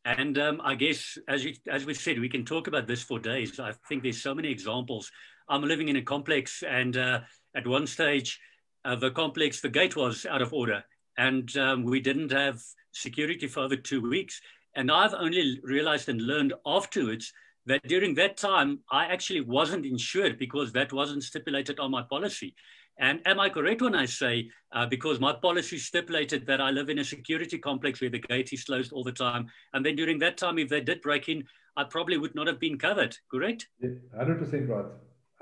And 0.05 0.37
um, 0.39 0.61
I 0.63 0.75
guess, 0.75 1.17
as, 1.27 1.45
you, 1.45 1.53
as 1.69 1.85
we 1.85 1.93
said, 1.93 2.19
we 2.19 2.29
can 2.29 2.43
talk 2.43 2.67
about 2.67 2.87
this 2.87 3.03
for 3.03 3.19
days. 3.19 3.59
I 3.59 3.73
think 3.87 4.01
there's 4.01 4.21
so 4.21 4.33
many 4.33 4.49
examples. 4.49 5.11
I'm 5.47 5.61
living 5.61 5.89
in 5.89 5.97
a 5.97 6.01
complex, 6.01 6.63
and 6.63 6.97
uh, 6.97 7.19
at 7.55 7.67
one 7.67 7.85
stage, 7.85 8.39
uh, 8.83 8.95
the 8.95 9.11
complex, 9.11 9.61
the 9.61 9.69
gate 9.69 9.95
was 9.95 10.25
out 10.25 10.41
of 10.41 10.53
order, 10.53 10.83
and 11.17 11.55
um, 11.57 11.83
we 11.83 11.99
didn't 11.99 12.31
have 12.31 12.59
security 12.93 13.47
for 13.47 13.61
over 13.61 13.75
two 13.75 14.01
weeks. 14.01 14.41
And 14.75 14.91
I've 14.91 15.13
only 15.13 15.59
realized 15.63 16.09
and 16.09 16.21
learned 16.21 16.53
afterwards 16.65 17.31
that 17.65 17.85
during 17.87 18.15
that 18.15 18.37
time, 18.37 18.79
I 18.91 19.05
actually 19.05 19.41
wasn't 19.41 19.85
insured 19.85 20.39
because 20.39 20.71
that 20.71 20.93
wasn't 20.93 21.23
stipulated 21.23 21.79
on 21.79 21.91
my 21.91 22.01
policy. 22.01 22.55
And 23.01 23.19
am 23.25 23.39
I 23.39 23.49
correct 23.49 23.81
when 23.81 23.95
I 23.95 24.05
say, 24.05 24.49
uh, 24.71 24.85
because 24.85 25.19
my 25.19 25.33
policy 25.33 25.79
stipulated 25.79 26.45
that 26.45 26.61
I 26.61 26.69
live 26.69 26.89
in 26.89 26.99
a 26.99 27.03
security 27.03 27.57
complex 27.57 27.99
where 27.99 28.11
the 28.11 28.19
gate 28.19 28.53
is 28.53 28.63
closed 28.63 28.93
all 28.93 29.03
the 29.03 29.11
time. 29.11 29.47
And 29.73 29.83
then 29.83 29.95
during 29.95 30.19
that 30.19 30.37
time, 30.37 30.59
if 30.59 30.69
they 30.69 30.81
did 30.81 31.01
break 31.01 31.27
in, 31.27 31.43
I 31.75 31.85
probably 31.85 32.17
would 32.17 32.35
not 32.35 32.45
have 32.45 32.59
been 32.59 32.77
covered, 32.77 33.17
correct? 33.31 33.67
Yeah, 33.81 33.89
100% 34.15 34.69
right. 34.69 34.85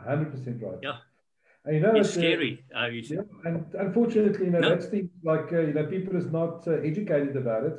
100% 0.07 0.61
right. 0.61 0.79
Yeah. 0.81 0.97
And, 1.65 1.75
you 1.75 1.81
know, 1.81 1.95
it's 1.95 2.13
scary. 2.13 2.63
Uh, 2.73 2.85
yeah, 2.85 3.21
and 3.43 3.65
unfortunately, 3.77 4.45
you 4.45 4.51
know, 4.51 4.59
no. 4.59 4.69
that's 4.69 4.85
things 4.85 5.09
like, 5.23 5.51
uh, 5.51 5.59
you 5.59 5.73
know, 5.73 5.85
people 5.85 6.15
is 6.15 6.27
not 6.27 6.65
uh, 6.65 6.75
educated 6.75 7.35
about 7.35 7.65
it. 7.65 7.73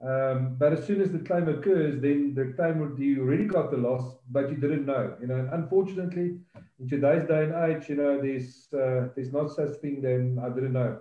Um, 0.00 0.54
but 0.58 0.72
as 0.72 0.86
soon 0.86 1.00
as 1.00 1.10
the 1.10 1.18
claim 1.18 1.48
occurs, 1.48 2.00
then 2.00 2.32
the 2.32 2.52
claim 2.54 2.78
would 2.78 2.98
you 2.98 3.22
already 3.22 3.46
got 3.46 3.72
the 3.72 3.76
loss, 3.76 4.14
but 4.30 4.48
you 4.48 4.56
didn't 4.56 4.86
know. 4.86 5.16
You 5.20 5.26
know, 5.26 5.48
unfortunately, 5.52 6.38
in 6.78 6.88
today's 6.88 7.26
day 7.26 7.44
and 7.44 7.54
age, 7.54 7.88
you 7.88 7.96
know, 7.96 8.20
there's 8.20 8.68
uh, 8.72 9.08
there's 9.16 9.32
not 9.32 9.50
such 9.50 9.76
thing. 9.80 10.00
Then 10.00 10.40
I 10.40 10.50
didn't 10.50 10.74
know. 10.74 11.00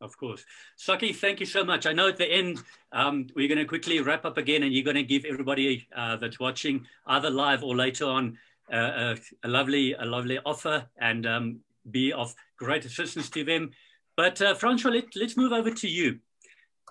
Of 0.00 0.16
course, 0.16 0.44
Saki, 0.76 1.12
thank 1.12 1.40
you 1.40 1.46
so 1.46 1.64
much. 1.64 1.86
I 1.86 1.92
know 1.92 2.08
at 2.08 2.16
the 2.16 2.30
end 2.30 2.62
um, 2.92 3.26
we're 3.34 3.48
going 3.48 3.58
to 3.58 3.64
quickly 3.66 4.00
wrap 4.00 4.24
up 4.24 4.38
again, 4.38 4.62
and 4.62 4.72
you're 4.72 4.84
going 4.84 4.96
to 4.96 5.02
give 5.02 5.26
everybody 5.26 5.86
uh, 5.94 6.16
that's 6.16 6.40
watching, 6.40 6.86
either 7.06 7.28
live 7.28 7.62
or 7.62 7.76
later 7.76 8.06
on, 8.06 8.38
uh, 8.72 8.76
a, 9.14 9.16
a, 9.44 9.48
lovely 9.48 9.92
a 9.94 10.04
lovely 10.04 10.38
offer 10.44 10.86
and 10.98 11.26
um, 11.26 11.60
be 11.90 12.12
of 12.12 12.34
great 12.58 12.84
assistance 12.84 13.28
to 13.30 13.44
them. 13.44 13.70
But 14.16 14.40
uh, 14.40 14.54
Francois, 14.54 14.92
let, 14.92 15.04
let's 15.14 15.36
move 15.36 15.52
over 15.52 15.70
to 15.70 15.88
you 15.88 16.20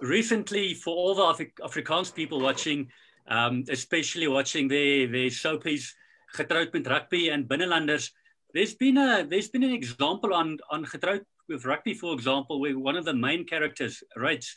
recently, 0.02 0.74
for 0.74 0.96
all 0.96 1.16
the 1.16 1.24
Afri 1.24 1.52
Afrikaans 1.62 2.14
people 2.14 2.40
watching, 2.40 2.88
um, 3.28 3.64
especially 3.70 4.28
watching 4.28 4.68
their, 4.68 5.08
their 5.08 5.30
soapies, 5.30 5.92
Getroud 6.36 6.74
met 6.74 6.88
Rugby 6.88 7.30
and 7.30 7.48
Binnelanders, 7.48 8.12
there's 8.54 8.74
been 8.74 8.98
a 8.98 9.26
there's 9.30 9.50
been 9.50 9.64
an 9.64 9.74
example 9.74 10.34
on 10.34 10.58
on 10.70 10.86
Getroud 10.86 11.22
with 11.50 11.66
Rugby, 11.66 11.94
for 11.94 12.14
example, 12.14 12.60
where 12.60 12.78
one 12.78 12.96
of 12.96 13.06
the 13.06 13.14
main 13.14 13.46
characters, 13.46 14.04
Rytz, 14.18 14.48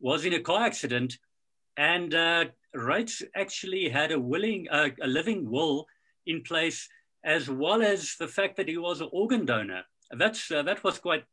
was 0.00 0.24
in 0.24 0.34
a 0.34 0.40
car 0.40 0.64
accident, 0.64 1.18
and 1.76 2.14
uh, 2.14 2.44
Rytz 2.74 3.22
actually 3.34 3.88
had 3.88 4.12
a 4.12 4.20
willing 4.20 4.68
uh, 4.70 4.90
a 5.02 5.06
living 5.06 5.50
will 5.50 5.86
in 6.26 6.42
place, 6.42 6.88
as 7.24 7.50
well 7.50 7.82
as 7.82 8.16
the 8.18 8.28
fact 8.28 8.56
that 8.56 8.68
he 8.68 8.78
was 8.78 9.00
an 9.00 9.08
organ 9.12 9.44
donor. 9.44 9.82
That's 10.10 10.50
uh, 10.50 10.62
that 10.62 10.82
was 10.84 10.98
quite 10.98 11.24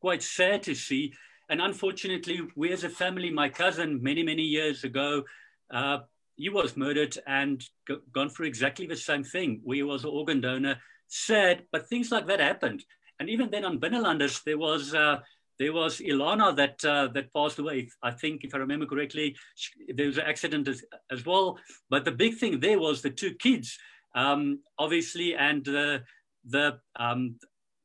quite 0.00 0.22
sad 0.22 0.62
to 0.64 0.74
see 0.74 1.12
and 1.48 1.60
unfortunately, 1.60 2.40
we 2.56 2.72
as 2.72 2.84
a 2.84 2.88
family, 2.88 3.30
my 3.30 3.48
cousin, 3.48 4.02
many, 4.02 4.22
many 4.22 4.42
years 4.42 4.84
ago, 4.84 5.24
uh, 5.70 5.98
he 6.36 6.48
was 6.48 6.76
murdered 6.76 7.16
and 7.26 7.64
go- 7.86 8.00
gone 8.12 8.30
through 8.30 8.46
exactly 8.46 8.86
the 8.86 8.96
same 8.96 9.24
thing. 9.24 9.60
We 9.64 9.82
was 9.82 10.04
an 10.04 10.10
organ 10.10 10.40
donor. 10.40 10.76
Sad, 11.08 11.64
but 11.72 11.88
things 11.88 12.12
like 12.12 12.26
that 12.26 12.40
happened. 12.40 12.84
And 13.18 13.28
even 13.30 13.50
then 13.50 13.64
on 13.64 13.80
Binnelanders, 13.80 14.44
there 14.44 14.58
was 14.58 14.94
uh, 14.94 15.18
there 15.58 15.72
was 15.72 15.98
Ilana 15.98 16.54
that 16.56 16.84
uh, 16.84 17.08
that 17.14 17.32
passed 17.32 17.58
away. 17.58 17.88
I 18.02 18.12
think, 18.12 18.44
if 18.44 18.54
I 18.54 18.58
remember 18.58 18.86
correctly, 18.86 19.36
she, 19.56 19.72
there 19.92 20.06
was 20.06 20.18
an 20.18 20.26
accident 20.26 20.68
as, 20.68 20.84
as, 21.10 21.26
well. 21.26 21.58
But 21.90 22.04
the 22.04 22.12
big 22.12 22.36
thing 22.36 22.60
there 22.60 22.78
was 22.78 23.02
the 23.02 23.10
two 23.10 23.34
kids, 23.34 23.76
um, 24.14 24.60
obviously, 24.78 25.34
and 25.34 25.64
the 25.64 26.04
the 26.44 26.78
um, 26.96 27.36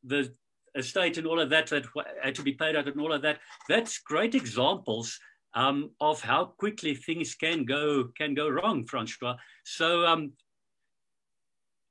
the 0.04 0.34
estate 0.76 1.18
and 1.18 1.28
all 1.28 1.40
of 1.40 1.50
that 1.50 1.68
that 1.68 1.86
had 2.22 2.36
to 2.36 2.44
be 2.44 2.54
paid 2.54 2.76
out 2.76 2.88
and 2.88 3.00
all 3.00 3.14
of 3.14 3.22
that. 3.22 3.40
That's 3.70 4.00
great 4.00 4.36
examples 4.36 5.20
um, 5.54 5.92
of 6.02 6.22
how 6.22 6.46
quickly 6.46 6.96
things 6.96 7.36
can 7.36 7.66
go 7.66 8.06
can 8.18 8.34
go 8.34 8.50
wrong, 8.50 8.86
Francois. 8.86 9.36
So 9.64 10.06
um, 10.06 10.34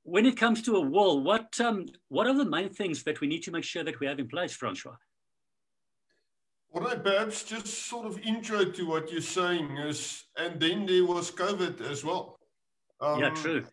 when 0.03 0.25
it 0.25 0.37
comes 0.37 0.61
to 0.63 0.75
a 0.75 0.81
wall, 0.81 1.23
what 1.23 1.59
um, 1.59 1.85
what 2.09 2.27
are 2.27 2.37
the 2.37 2.45
main 2.45 2.69
things 2.69 3.03
that 3.03 3.21
we 3.21 3.27
need 3.27 3.43
to 3.43 3.51
make 3.51 3.63
sure 3.63 3.83
that 3.83 3.99
we 3.99 4.07
have 4.07 4.19
in 4.19 4.27
place, 4.27 4.53
Francois? 4.53 4.95
What 6.69 6.87
I 6.87 6.95
perhaps 6.95 7.43
just 7.43 7.67
sort 7.67 8.07
of 8.07 8.17
intro 8.19 8.65
to 8.65 8.87
what 8.87 9.11
you're 9.11 9.21
saying 9.21 9.77
is, 9.77 10.23
and 10.37 10.59
then 10.59 10.85
there 10.85 11.05
was 11.05 11.31
COVID 11.31 11.81
as 11.89 12.03
well. 12.03 12.39
Um, 12.99 13.19
yeah, 13.19 13.29
true. 13.29 13.63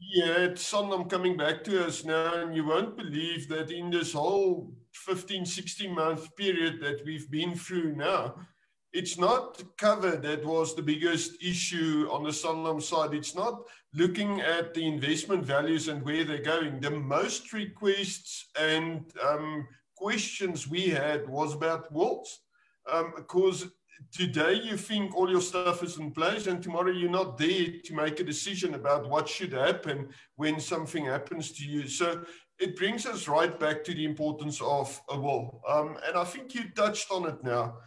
Yeah, 0.00 0.48
it's 0.48 0.66
something 0.66 1.04
coming 1.04 1.36
back 1.36 1.62
to 1.64 1.84
us 1.86 2.04
now, 2.04 2.34
and 2.34 2.56
you 2.56 2.64
won't 2.64 2.96
believe 2.96 3.48
that 3.48 3.70
in 3.70 3.90
this 3.90 4.14
whole 4.14 4.72
15, 4.94 5.44
16 5.44 5.94
month 5.94 6.34
period 6.36 6.80
that 6.80 7.04
we've 7.04 7.30
been 7.30 7.54
through 7.54 7.94
now, 7.96 8.34
it's 8.92 9.18
not 9.18 9.62
cover 9.76 10.16
that 10.16 10.44
was 10.44 10.74
the 10.74 10.82
biggest 10.82 11.42
issue 11.42 12.08
on 12.10 12.24
the 12.24 12.30
Sanlam 12.30 12.82
side. 12.82 13.12
It's 13.14 13.36
not 13.36 13.62
looking 13.94 14.40
at 14.40 14.72
the 14.72 14.86
investment 14.86 15.44
values 15.44 15.88
and 15.88 16.02
where 16.02 16.24
they're 16.24 16.42
going. 16.42 16.80
The 16.80 16.90
most 16.90 17.52
requests 17.52 18.48
and 18.58 19.04
um, 19.22 19.68
questions 19.96 20.66
we 20.66 20.88
had 20.88 21.28
was 21.28 21.54
about 21.54 21.92
wills, 21.92 22.40
um, 22.90 23.12
because 23.16 23.66
today 24.12 24.54
you 24.54 24.76
think 24.76 25.16
all 25.16 25.30
your 25.30 25.40
stuff 25.40 25.82
is 25.82 25.98
in 25.98 26.10
place 26.10 26.46
and 26.46 26.62
tomorrow 26.62 26.90
you're 26.90 27.10
not 27.10 27.38
there 27.38 27.66
to 27.84 27.94
make 27.94 28.20
a 28.20 28.24
decision 28.24 28.74
about 28.74 29.08
what 29.08 29.28
should 29.28 29.52
happen 29.52 30.08
when 30.36 30.58
something 30.60 31.06
happens 31.06 31.52
to 31.52 31.64
you. 31.64 31.86
So 31.86 32.22
it 32.58 32.76
brings 32.76 33.06
us 33.06 33.28
right 33.28 33.58
back 33.58 33.84
to 33.84 33.94
the 33.94 34.04
importance 34.04 34.60
of 34.60 35.00
a 35.08 35.18
will. 35.18 35.62
Um, 35.68 35.96
and 36.06 36.16
i 36.16 36.24
think 36.24 36.54
you 36.54 36.70
touched 36.74 37.10
on 37.10 37.28
it 37.28 37.42
now 37.42 37.78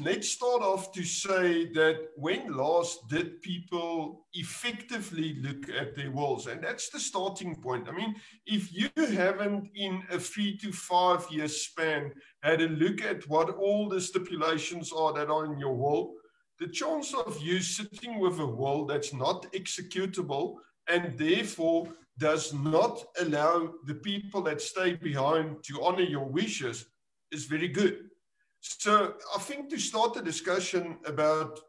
let's 0.00 0.28
start 0.28 0.62
off 0.62 0.92
to 0.92 1.04
say 1.04 1.66
that 1.72 2.08
when 2.16 2.56
last 2.56 3.06
did 3.08 3.42
people 3.42 4.26
effectively 4.32 5.36
look 5.40 5.68
at 5.68 5.94
their 5.94 6.10
wills? 6.10 6.46
And 6.46 6.62
that's 6.62 6.88
the 6.88 6.98
starting 6.98 7.54
point. 7.56 7.88
I 7.88 7.92
mean, 7.92 8.14
if 8.46 8.72
you 8.72 8.88
haven't 8.96 9.70
in 9.74 10.02
a 10.10 10.18
three 10.18 10.56
to 10.58 10.72
five 10.72 11.26
year 11.30 11.48
span 11.48 12.12
had 12.42 12.62
a 12.62 12.68
look 12.68 13.02
at 13.02 13.28
what 13.28 13.50
all 13.50 13.88
the 13.88 14.00
stipulations 14.00 14.90
are 14.92 15.12
that 15.12 15.30
are 15.30 15.44
in 15.44 15.58
your 15.58 15.74
will, 15.74 16.14
the 16.58 16.68
chance 16.68 17.12
of 17.12 17.40
you 17.42 17.60
sitting 17.60 18.18
with 18.18 18.38
a 18.38 18.46
will 18.46 18.86
that's 18.86 19.12
not 19.12 19.52
executable 19.52 20.56
and 20.88 21.18
therefore 21.18 21.88
does 22.18 22.54
not 22.54 23.04
allow 23.20 23.72
the 23.86 23.94
people 23.94 24.40
that 24.42 24.60
stay 24.60 24.94
behind 24.94 25.62
to 25.64 25.82
honor 25.82 26.02
your 26.02 26.24
wishes 26.24 26.86
is 27.32 27.44
very 27.46 27.68
good. 27.68 28.08
So 28.64 29.14
I 29.36 29.38
think 29.40 29.68
to 29.70 29.78
start 29.78 30.14
the 30.14 30.22
discussion 30.22 30.96
about 31.04 31.60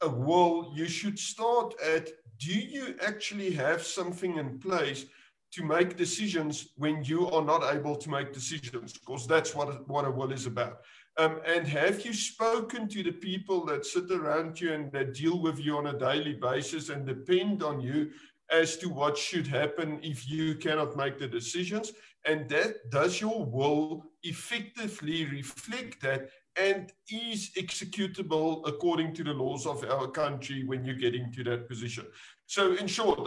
a 0.00 0.08
will, 0.08 0.72
you 0.74 0.88
should 0.88 1.18
start 1.18 1.74
at 1.80 2.08
do 2.38 2.52
you 2.52 2.96
actually 3.00 3.52
have 3.52 3.82
something 3.82 4.36
in 4.36 4.58
place 4.58 5.06
to 5.52 5.62
make 5.62 5.96
decisions 5.96 6.72
when 6.76 7.04
you 7.04 7.30
are 7.30 7.44
not 7.44 7.62
able 7.72 7.94
to 7.96 8.10
make 8.10 8.32
decisions, 8.32 8.92
because 8.92 9.26
that's 9.26 9.54
what, 9.54 9.88
what 9.88 10.04
a 10.04 10.10
will 10.10 10.32
is 10.32 10.46
about. 10.46 10.80
Um, 11.16 11.40
and 11.46 11.66
have 11.66 12.04
you 12.04 12.12
spoken 12.12 12.88
to 12.88 13.02
the 13.02 13.12
people 13.12 13.64
that 13.66 13.86
sit 13.86 14.10
around 14.10 14.60
you 14.60 14.72
and 14.74 14.92
that 14.92 15.14
deal 15.14 15.40
with 15.40 15.58
you 15.58 15.78
on 15.78 15.86
a 15.86 15.98
daily 15.98 16.34
basis 16.34 16.90
and 16.90 17.06
depend 17.06 17.62
on 17.62 17.80
you 17.80 18.10
as 18.50 18.76
to 18.78 18.88
what 18.88 19.16
should 19.18 19.46
happen 19.46 20.00
if 20.02 20.28
you 20.28 20.54
cannot 20.54 20.96
make 20.96 21.18
the 21.18 21.26
decisions? 21.26 21.92
And 22.24 22.48
that 22.48 22.90
does 22.90 23.20
your 23.20 23.44
will 23.44 24.04
effectively 24.22 25.26
reflect 25.26 26.02
that 26.02 26.28
and 26.58 26.92
is 27.10 27.50
executable 27.56 28.66
according 28.66 29.14
to 29.14 29.22
the 29.22 29.32
laws 29.32 29.66
of 29.66 29.84
our 29.84 30.08
country 30.08 30.64
when 30.64 30.84
you 30.84 30.94
get 30.94 31.14
into 31.14 31.44
that 31.44 31.68
position. 31.68 32.06
So, 32.46 32.74
in 32.74 32.86
short, 32.86 33.20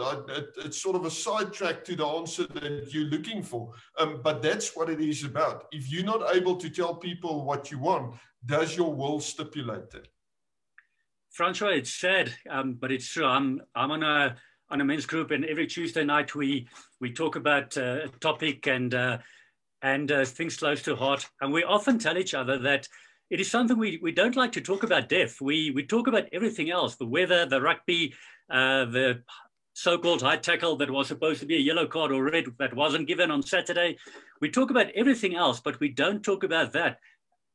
it's 0.58 0.82
sort 0.82 0.96
of 0.96 1.04
a 1.04 1.10
sidetrack 1.10 1.84
to 1.84 1.96
the 1.96 2.06
answer 2.06 2.46
that 2.46 2.88
you're 2.92 3.04
looking 3.04 3.42
for. 3.42 3.72
Um, 3.98 4.20
but 4.22 4.42
that's 4.42 4.74
what 4.74 4.90
it 4.90 5.00
is 5.00 5.24
about. 5.24 5.66
If 5.72 5.92
you're 5.92 6.04
not 6.04 6.34
able 6.34 6.56
to 6.56 6.70
tell 6.70 6.94
people 6.94 7.44
what 7.44 7.70
you 7.70 7.78
want, 7.78 8.16
does 8.44 8.76
your 8.76 8.92
will 8.92 9.20
stipulate 9.20 9.90
that? 9.90 10.08
Francois, 11.30 11.68
it's 11.68 11.94
sad, 11.94 12.34
um, 12.48 12.74
but 12.80 12.90
it's 12.90 13.08
true. 13.08 13.26
I'm 13.26 13.60
I'm 13.74 13.92
on 13.92 14.02
a 14.02 14.36
on 14.70 14.80
a 14.80 14.84
men's 14.84 15.06
group, 15.06 15.30
and 15.30 15.44
every 15.44 15.66
Tuesday 15.66 16.04
night 16.04 16.34
we 16.34 16.68
we 17.00 17.12
talk 17.12 17.36
about 17.36 17.76
uh, 17.76 18.00
a 18.04 18.08
topic 18.20 18.66
and 18.66 18.94
uh, 18.94 19.18
and 19.82 20.12
uh, 20.12 20.24
things 20.24 20.56
close 20.56 20.82
to 20.82 20.96
heart, 20.96 21.28
and 21.40 21.52
we 21.52 21.64
often 21.64 21.98
tell 21.98 22.18
each 22.18 22.34
other 22.34 22.58
that 22.58 22.88
it 23.30 23.40
is 23.40 23.50
something 23.50 23.78
we, 23.78 23.98
we 24.02 24.10
don't 24.12 24.36
like 24.36 24.52
to 24.52 24.60
talk 24.60 24.82
about 24.82 25.08
death. 25.08 25.40
We, 25.40 25.70
we 25.70 25.84
talk 25.86 26.08
about 26.08 26.24
everything 26.32 26.70
else, 26.70 26.96
the 26.96 27.06
weather, 27.06 27.46
the 27.46 27.60
rugby, 27.60 28.12
uh, 28.50 28.86
the 28.86 29.22
so-called 29.72 30.20
high 30.20 30.36
tackle 30.36 30.76
that 30.76 30.90
was 30.90 31.06
supposed 31.06 31.40
to 31.40 31.46
be 31.46 31.54
a 31.54 31.60
yellow 31.60 31.86
card 31.86 32.10
or 32.10 32.24
red 32.24 32.46
that 32.58 32.74
wasn't 32.74 33.06
given 33.06 33.30
on 33.30 33.42
Saturday. 33.42 33.96
We 34.40 34.50
talk 34.50 34.70
about 34.70 34.90
everything 34.96 35.36
else, 35.36 35.60
but 35.60 35.78
we 35.78 35.90
don't 35.90 36.24
talk 36.24 36.42
about 36.42 36.72
that. 36.72 36.98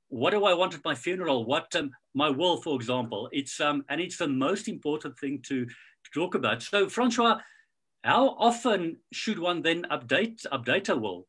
What 0.08 0.32
do 0.32 0.45
I 0.45 0.54
want 0.54 0.73
at 0.73 0.86
my 0.86 0.95
funeral? 0.95 1.45
What 1.45 1.75
um, 1.75 1.91
my 2.13 2.30
will, 2.30 2.62
for 2.62 2.75
example. 2.75 3.28
It's 3.34 3.60
um, 3.60 3.84
and 3.89 3.99
it's 3.99 4.17
the 4.17 4.30
most 4.30 4.69
important 4.69 5.19
thing 5.19 5.41
to 5.47 5.67
talk 6.13 6.36
about. 6.36 6.62
So, 6.63 6.89
Francois, 6.89 7.39
how 8.04 8.30
often 8.38 8.98
should 9.12 9.39
one 9.39 9.62
then 9.62 9.84
update 9.91 10.46
update 10.52 10.89
a 10.89 10.96
will? 10.96 11.28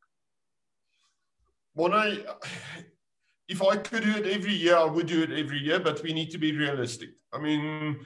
Well, 1.74 1.94
I 1.94 2.18
if 3.48 3.62
I 3.62 3.76
could 3.76 4.02
do 4.02 4.16
it 4.16 4.26
every 4.26 4.54
year, 4.54 4.76
I 4.76 4.84
would 4.84 5.06
do 5.06 5.22
it 5.22 5.30
every 5.30 5.58
year, 5.58 5.78
but 5.78 6.02
we 6.02 6.12
need 6.12 6.30
to 6.32 6.38
be 6.38 6.52
realistic. 6.52 7.10
I 7.32 7.38
mean, 7.38 8.00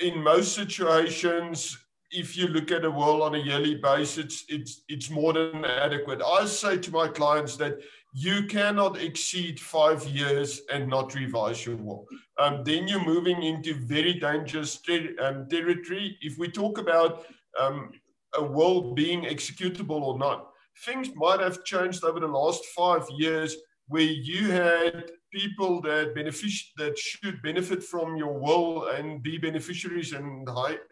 in 0.00 0.22
most 0.22 0.54
situations, 0.54 1.78
if 2.10 2.36
you 2.36 2.48
look 2.48 2.70
at 2.72 2.84
a 2.84 2.90
will 2.90 3.22
on 3.22 3.36
a 3.36 3.38
yearly 3.38 3.76
basis, 3.76 4.18
it's, 4.18 4.44
it's, 4.48 4.82
it's 4.88 5.10
more 5.10 5.32
than 5.32 5.64
adequate. 5.64 6.20
I 6.26 6.44
say 6.46 6.76
to 6.78 6.90
my 6.90 7.06
clients 7.06 7.56
that 7.56 7.78
you 8.12 8.46
cannot 8.46 9.00
exceed 9.00 9.60
five 9.60 10.04
years 10.04 10.62
and 10.72 10.88
not 10.88 11.14
revise 11.14 11.64
your 11.64 11.76
will. 11.76 12.06
Um, 12.38 12.64
then 12.64 12.88
you're 12.88 13.04
moving 13.04 13.42
into 13.42 13.74
very 13.74 14.14
dangerous 14.14 14.80
ter- 14.80 15.14
um, 15.20 15.48
territory. 15.48 16.18
If 16.20 16.38
we 16.38 16.48
talk 16.48 16.78
about 16.78 17.24
um, 17.58 17.92
a 18.34 18.42
will 18.42 18.94
being 18.94 19.22
executable 19.22 20.02
or 20.02 20.18
not, 20.18 20.48
things 20.84 21.10
might 21.14 21.40
have 21.40 21.64
changed 21.64 22.04
over 22.04 22.20
the 22.20 22.26
last 22.26 22.64
five 22.76 23.04
years 23.16 23.56
where 23.86 24.02
you 24.02 24.50
had 24.50 25.10
people 25.32 25.80
that 25.82 26.14
benefic- 26.14 26.72
that 26.76 26.98
should 26.98 27.40
benefit 27.42 27.82
from 27.82 28.16
your 28.16 28.38
will 28.38 28.88
and 28.88 29.22
be 29.22 29.38
beneficiaries 29.38 30.12
and 30.12 30.48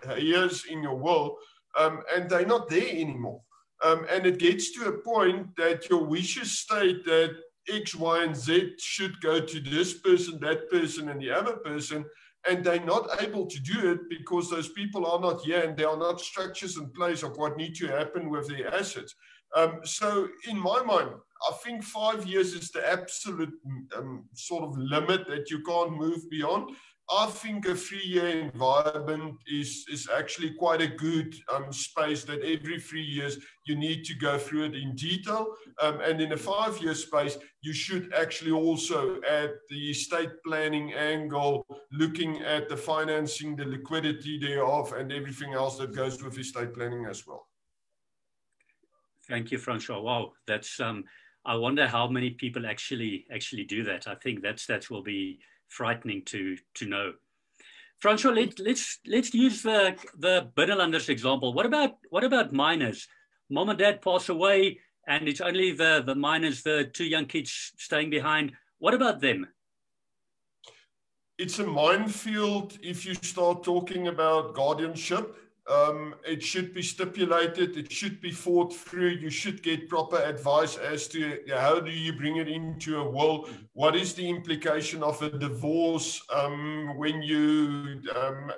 heirs 0.06 0.64
in 0.66 0.82
your 0.82 0.96
will, 0.96 1.36
um, 1.78 2.02
and 2.14 2.28
they're 2.28 2.46
not 2.46 2.68
there 2.68 2.88
anymore. 2.88 3.40
Um, 3.84 4.06
and 4.10 4.26
it 4.26 4.38
gets 4.38 4.72
to 4.72 4.86
a 4.86 4.98
point 4.98 5.54
that 5.56 5.88
your 5.88 6.04
wishes 6.04 6.58
state 6.58 7.04
that 7.04 7.36
X, 7.68 7.94
Y, 7.94 8.24
and 8.24 8.36
Z 8.36 8.74
should 8.78 9.20
go 9.20 9.40
to 9.40 9.60
this 9.60 9.94
person, 9.94 10.38
that 10.40 10.70
person, 10.70 11.08
and 11.10 11.20
the 11.20 11.30
other 11.30 11.56
person, 11.56 12.04
and 12.48 12.64
they're 12.64 12.84
not 12.84 13.22
able 13.22 13.46
to 13.46 13.60
do 13.60 13.92
it 13.92 14.00
because 14.08 14.48
those 14.50 14.70
people 14.70 15.06
are 15.06 15.20
not 15.20 15.42
here 15.42 15.62
and 15.62 15.76
there 15.76 15.88
are 15.88 15.96
not 15.96 16.20
structures 16.20 16.76
in 16.76 16.88
place 16.90 17.22
of 17.22 17.36
what 17.36 17.56
need 17.56 17.74
to 17.76 17.88
happen 17.88 18.30
with 18.30 18.48
their 18.48 18.74
assets. 18.74 19.14
Um, 19.54 19.80
so, 19.84 20.28
in 20.48 20.58
my 20.58 20.82
mind, 20.82 21.10
I 21.48 21.52
think 21.64 21.82
five 21.82 22.26
years 22.26 22.52
is 22.52 22.70
the 22.70 22.86
absolute 22.90 23.52
um, 23.96 24.24
sort 24.34 24.64
of 24.64 24.76
limit 24.76 25.26
that 25.28 25.50
you 25.50 25.62
can't 25.62 25.96
move 25.96 26.28
beyond. 26.30 26.74
I 27.10 27.26
think 27.26 27.66
a 27.66 27.74
three-year 27.74 28.28
environment 28.28 29.36
is 29.46 29.86
is 29.90 30.08
actually 30.14 30.50
quite 30.50 30.82
a 30.82 30.86
good 30.86 31.34
um, 31.54 31.72
space 31.72 32.24
that 32.24 32.42
every 32.42 32.78
three 32.78 33.02
years 33.02 33.38
you 33.64 33.76
need 33.76 34.04
to 34.04 34.14
go 34.14 34.36
through 34.36 34.64
it 34.64 34.74
in 34.74 34.94
detail. 34.94 35.54
Um, 35.80 36.00
and 36.00 36.20
in 36.20 36.32
a 36.32 36.36
five-year 36.36 36.94
space, 36.94 37.38
you 37.62 37.72
should 37.72 38.12
actually 38.12 38.52
also 38.52 39.20
add 39.22 39.52
the 39.70 39.90
estate 39.90 40.30
planning 40.44 40.92
angle, 40.92 41.66
looking 41.92 42.42
at 42.42 42.68
the 42.68 42.76
financing, 42.76 43.56
the 43.56 43.64
liquidity 43.64 44.38
thereof, 44.38 44.92
and 44.92 45.10
everything 45.10 45.54
else 45.54 45.78
that 45.78 45.94
goes 45.94 46.22
with 46.22 46.38
estate 46.38 46.74
planning 46.74 47.06
as 47.06 47.26
well. 47.26 47.48
Thank 49.28 49.50
you, 49.50 49.58
Francois. 49.58 50.00
Wow, 50.00 50.32
that's 50.46 50.78
um, 50.78 51.04
I 51.46 51.56
wonder 51.56 51.86
how 51.86 52.06
many 52.08 52.30
people 52.30 52.66
actually 52.66 53.26
actually 53.32 53.64
do 53.64 53.82
that. 53.84 54.06
I 54.06 54.14
think 54.14 54.42
that's 54.42 54.66
that 54.66 54.90
will 54.90 55.02
be 55.02 55.40
frightening 55.68 56.24
to 56.26 56.56
to 56.74 56.86
know. 56.86 57.12
Francois, 58.00 58.30
let, 58.30 58.58
let's 58.60 58.98
let's 59.06 59.34
use 59.34 59.62
the 59.62 59.96
the 60.18 60.50
Binnelanders 60.56 61.08
example. 61.08 61.52
What 61.52 61.66
about 61.66 61.96
what 62.10 62.24
about 62.24 62.52
minors? 62.52 63.08
Mom 63.50 63.70
and 63.70 63.78
dad 63.78 64.02
pass 64.02 64.28
away, 64.28 64.80
and 65.06 65.28
it's 65.28 65.40
only 65.40 65.72
the 65.72 66.02
the 66.04 66.14
minors, 66.14 66.62
the 66.62 66.90
two 66.92 67.04
young 67.04 67.26
kids 67.26 67.72
staying 67.78 68.10
behind. 68.10 68.52
What 68.78 68.94
about 68.94 69.20
them? 69.20 69.46
It's 71.38 71.58
a 71.58 71.66
minefield 71.66 72.78
if 72.82 73.06
you 73.06 73.14
start 73.14 73.62
talking 73.62 74.08
about 74.08 74.54
guardianship 74.54 75.36
um, 75.68 76.14
it 76.26 76.42
should 76.42 76.72
be 76.72 76.82
stipulated. 76.82 77.76
It 77.76 77.92
should 77.92 78.20
be 78.20 78.32
thought 78.32 78.74
through. 78.74 79.10
You 79.10 79.30
should 79.30 79.62
get 79.62 79.88
proper 79.88 80.16
advice 80.16 80.76
as 80.76 81.08
to 81.08 81.40
how 81.54 81.80
do 81.80 81.90
you 81.90 82.14
bring 82.14 82.36
it 82.36 82.48
into 82.48 83.00
a 83.00 83.10
will. 83.10 83.48
What 83.74 83.94
is 83.94 84.14
the 84.14 84.28
implication 84.28 85.02
of 85.02 85.20
a 85.22 85.30
divorce 85.30 86.22
um, 86.32 86.94
when 86.96 87.22
you 87.22 88.00
um, 88.16 88.50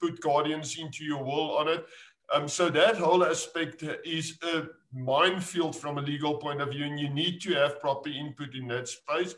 put 0.00 0.20
guardians 0.20 0.78
into 0.78 1.04
your 1.04 1.22
will 1.22 1.56
on 1.58 1.68
it? 1.68 1.86
Um, 2.32 2.48
so 2.48 2.68
that 2.70 2.96
whole 2.96 3.24
aspect 3.24 3.84
is 4.04 4.38
a 4.42 4.64
minefield 4.92 5.76
from 5.76 5.98
a 5.98 6.02
legal 6.02 6.38
point 6.38 6.60
of 6.60 6.70
view, 6.70 6.84
and 6.84 6.98
you 6.98 7.10
need 7.10 7.40
to 7.42 7.54
have 7.54 7.80
proper 7.80 8.08
input 8.08 8.54
in 8.54 8.66
that 8.68 8.88
space. 8.88 9.34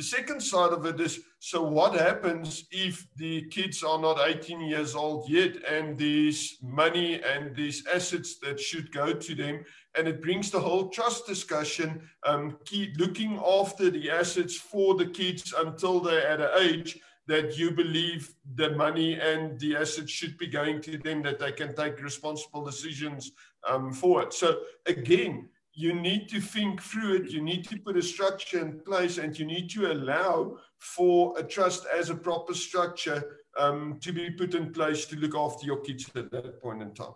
The 0.00 0.06
second 0.06 0.40
side 0.40 0.72
of 0.72 0.86
it 0.86 0.98
is 0.98 1.20
so 1.40 1.62
what 1.62 1.92
happens 1.92 2.64
if 2.70 3.06
the 3.16 3.42
kids 3.48 3.82
are 3.82 4.00
not 4.00 4.18
18 4.18 4.62
years 4.62 4.94
old 4.94 5.28
yet 5.28 5.62
and 5.70 5.98
there's 5.98 6.56
money 6.62 7.20
and 7.22 7.54
these 7.54 7.86
assets 7.86 8.38
that 8.38 8.58
should 8.58 8.90
go 8.92 9.12
to 9.12 9.34
them? 9.34 9.62
And 9.94 10.08
it 10.08 10.22
brings 10.22 10.50
the 10.50 10.58
whole 10.58 10.88
trust 10.88 11.26
discussion, 11.26 12.00
um, 12.24 12.56
keep 12.64 12.96
looking 12.96 13.38
after 13.46 13.90
the 13.90 14.10
assets 14.10 14.56
for 14.56 14.94
the 14.94 15.04
kids 15.04 15.52
until 15.54 16.00
they're 16.00 16.26
at 16.26 16.40
an 16.40 16.48
age 16.60 16.98
that 17.26 17.58
you 17.58 17.72
believe 17.72 18.32
the 18.54 18.70
money 18.70 19.20
and 19.20 19.60
the 19.60 19.76
assets 19.76 20.10
should 20.10 20.38
be 20.38 20.46
going 20.46 20.80
to 20.80 20.96
them, 20.96 21.20
that 21.24 21.38
they 21.38 21.52
can 21.52 21.76
take 21.76 22.02
responsible 22.02 22.64
decisions 22.64 23.32
um, 23.68 23.92
for 23.92 24.22
it. 24.22 24.32
So 24.32 24.60
again, 24.86 25.50
you 25.80 25.94
need 25.94 26.28
to 26.28 26.40
think 26.40 26.82
through 26.82 27.14
it. 27.14 27.30
You 27.30 27.40
need 27.40 27.66
to 27.68 27.78
put 27.78 27.96
a 27.96 28.02
structure 28.02 28.60
in 28.60 28.80
place 28.80 29.16
and 29.16 29.36
you 29.38 29.46
need 29.46 29.70
to 29.70 29.90
allow 29.92 30.58
for 30.78 31.38
a 31.38 31.42
trust 31.42 31.86
as 31.98 32.10
a 32.10 32.14
proper 32.14 32.52
structure 32.52 33.38
um, 33.58 33.98
to 34.00 34.12
be 34.12 34.30
put 34.30 34.54
in 34.54 34.72
place 34.72 35.06
to 35.06 35.16
look 35.16 35.34
after 35.34 35.64
your 35.64 35.80
kids 35.80 36.10
at 36.14 36.30
that 36.32 36.60
point 36.60 36.82
in 36.82 36.92
time. 36.92 37.14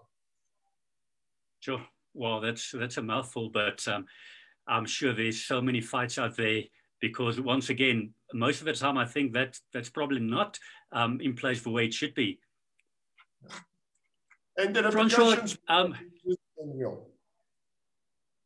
Sure. 1.60 1.82
Well, 2.14 2.40
that's 2.40 2.70
that's 2.70 2.96
a 2.96 3.02
mouthful, 3.02 3.50
but 3.50 3.86
um, 3.88 4.06
I'm 4.66 4.86
sure 4.86 5.12
there's 5.12 5.44
so 5.44 5.60
many 5.60 5.80
fights 5.80 6.16
out 6.16 6.36
there 6.36 6.62
because 7.00 7.40
once 7.40 7.68
again, 7.68 8.14
most 8.32 8.60
of 8.60 8.66
the 8.66 8.72
time 8.72 8.96
I 8.96 9.04
think 9.04 9.34
that 9.34 9.58
that's 9.74 9.90
probably 9.90 10.20
not 10.20 10.58
um, 10.92 11.20
in 11.20 11.34
place 11.34 11.60
the 11.62 11.70
way 11.70 11.84
it 11.86 11.94
should 11.94 12.14
be. 12.14 12.38
And 14.56 14.74
the. 14.74 15.58
Um, 15.68 15.94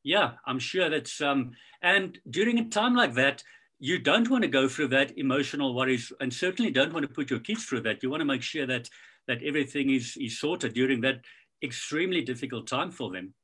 yeah, 0.03 0.33
I'm 0.47 0.59
sure 0.59 0.89
that's 0.89 1.21
um, 1.21 1.53
and 1.83 2.19
during 2.31 2.59
a 2.59 2.69
time 2.69 2.95
like 2.95 3.15
that, 3.15 3.43
you 3.79 3.99
don't 3.99 4.31
want 4.31 4.43
to 4.43 4.49
go 4.49 4.69
through 4.69 4.89
that 4.89 5.17
emotional 5.19 5.75
worries, 5.75 6.13
and 6.21 6.33
certainly 6.33 6.71
don't 6.71 6.93
want 6.93 7.07
to 7.07 7.13
put 7.13 7.31
your 7.31 7.41
kids 7.41 7.65
through 7.65 7.83
that. 7.83 8.03
You 8.03 8.11
want 8.11 8.21
to 8.21 8.25
make 8.25 8.43
sure 8.43 8.67
that 8.67 8.89
that 9.27 9.43
everything 9.43 9.91
is 9.91 10.17
is 10.17 10.41
sorted 10.41 10.75
during 10.75 11.01
that 11.03 11.21
extremely 11.63 12.23
difficult 12.23 12.67
time 12.67 12.91
for 12.91 13.11
them. 13.11 13.35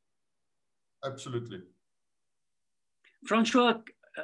Absolutely. 1.05 1.61
Francois, 3.27 3.81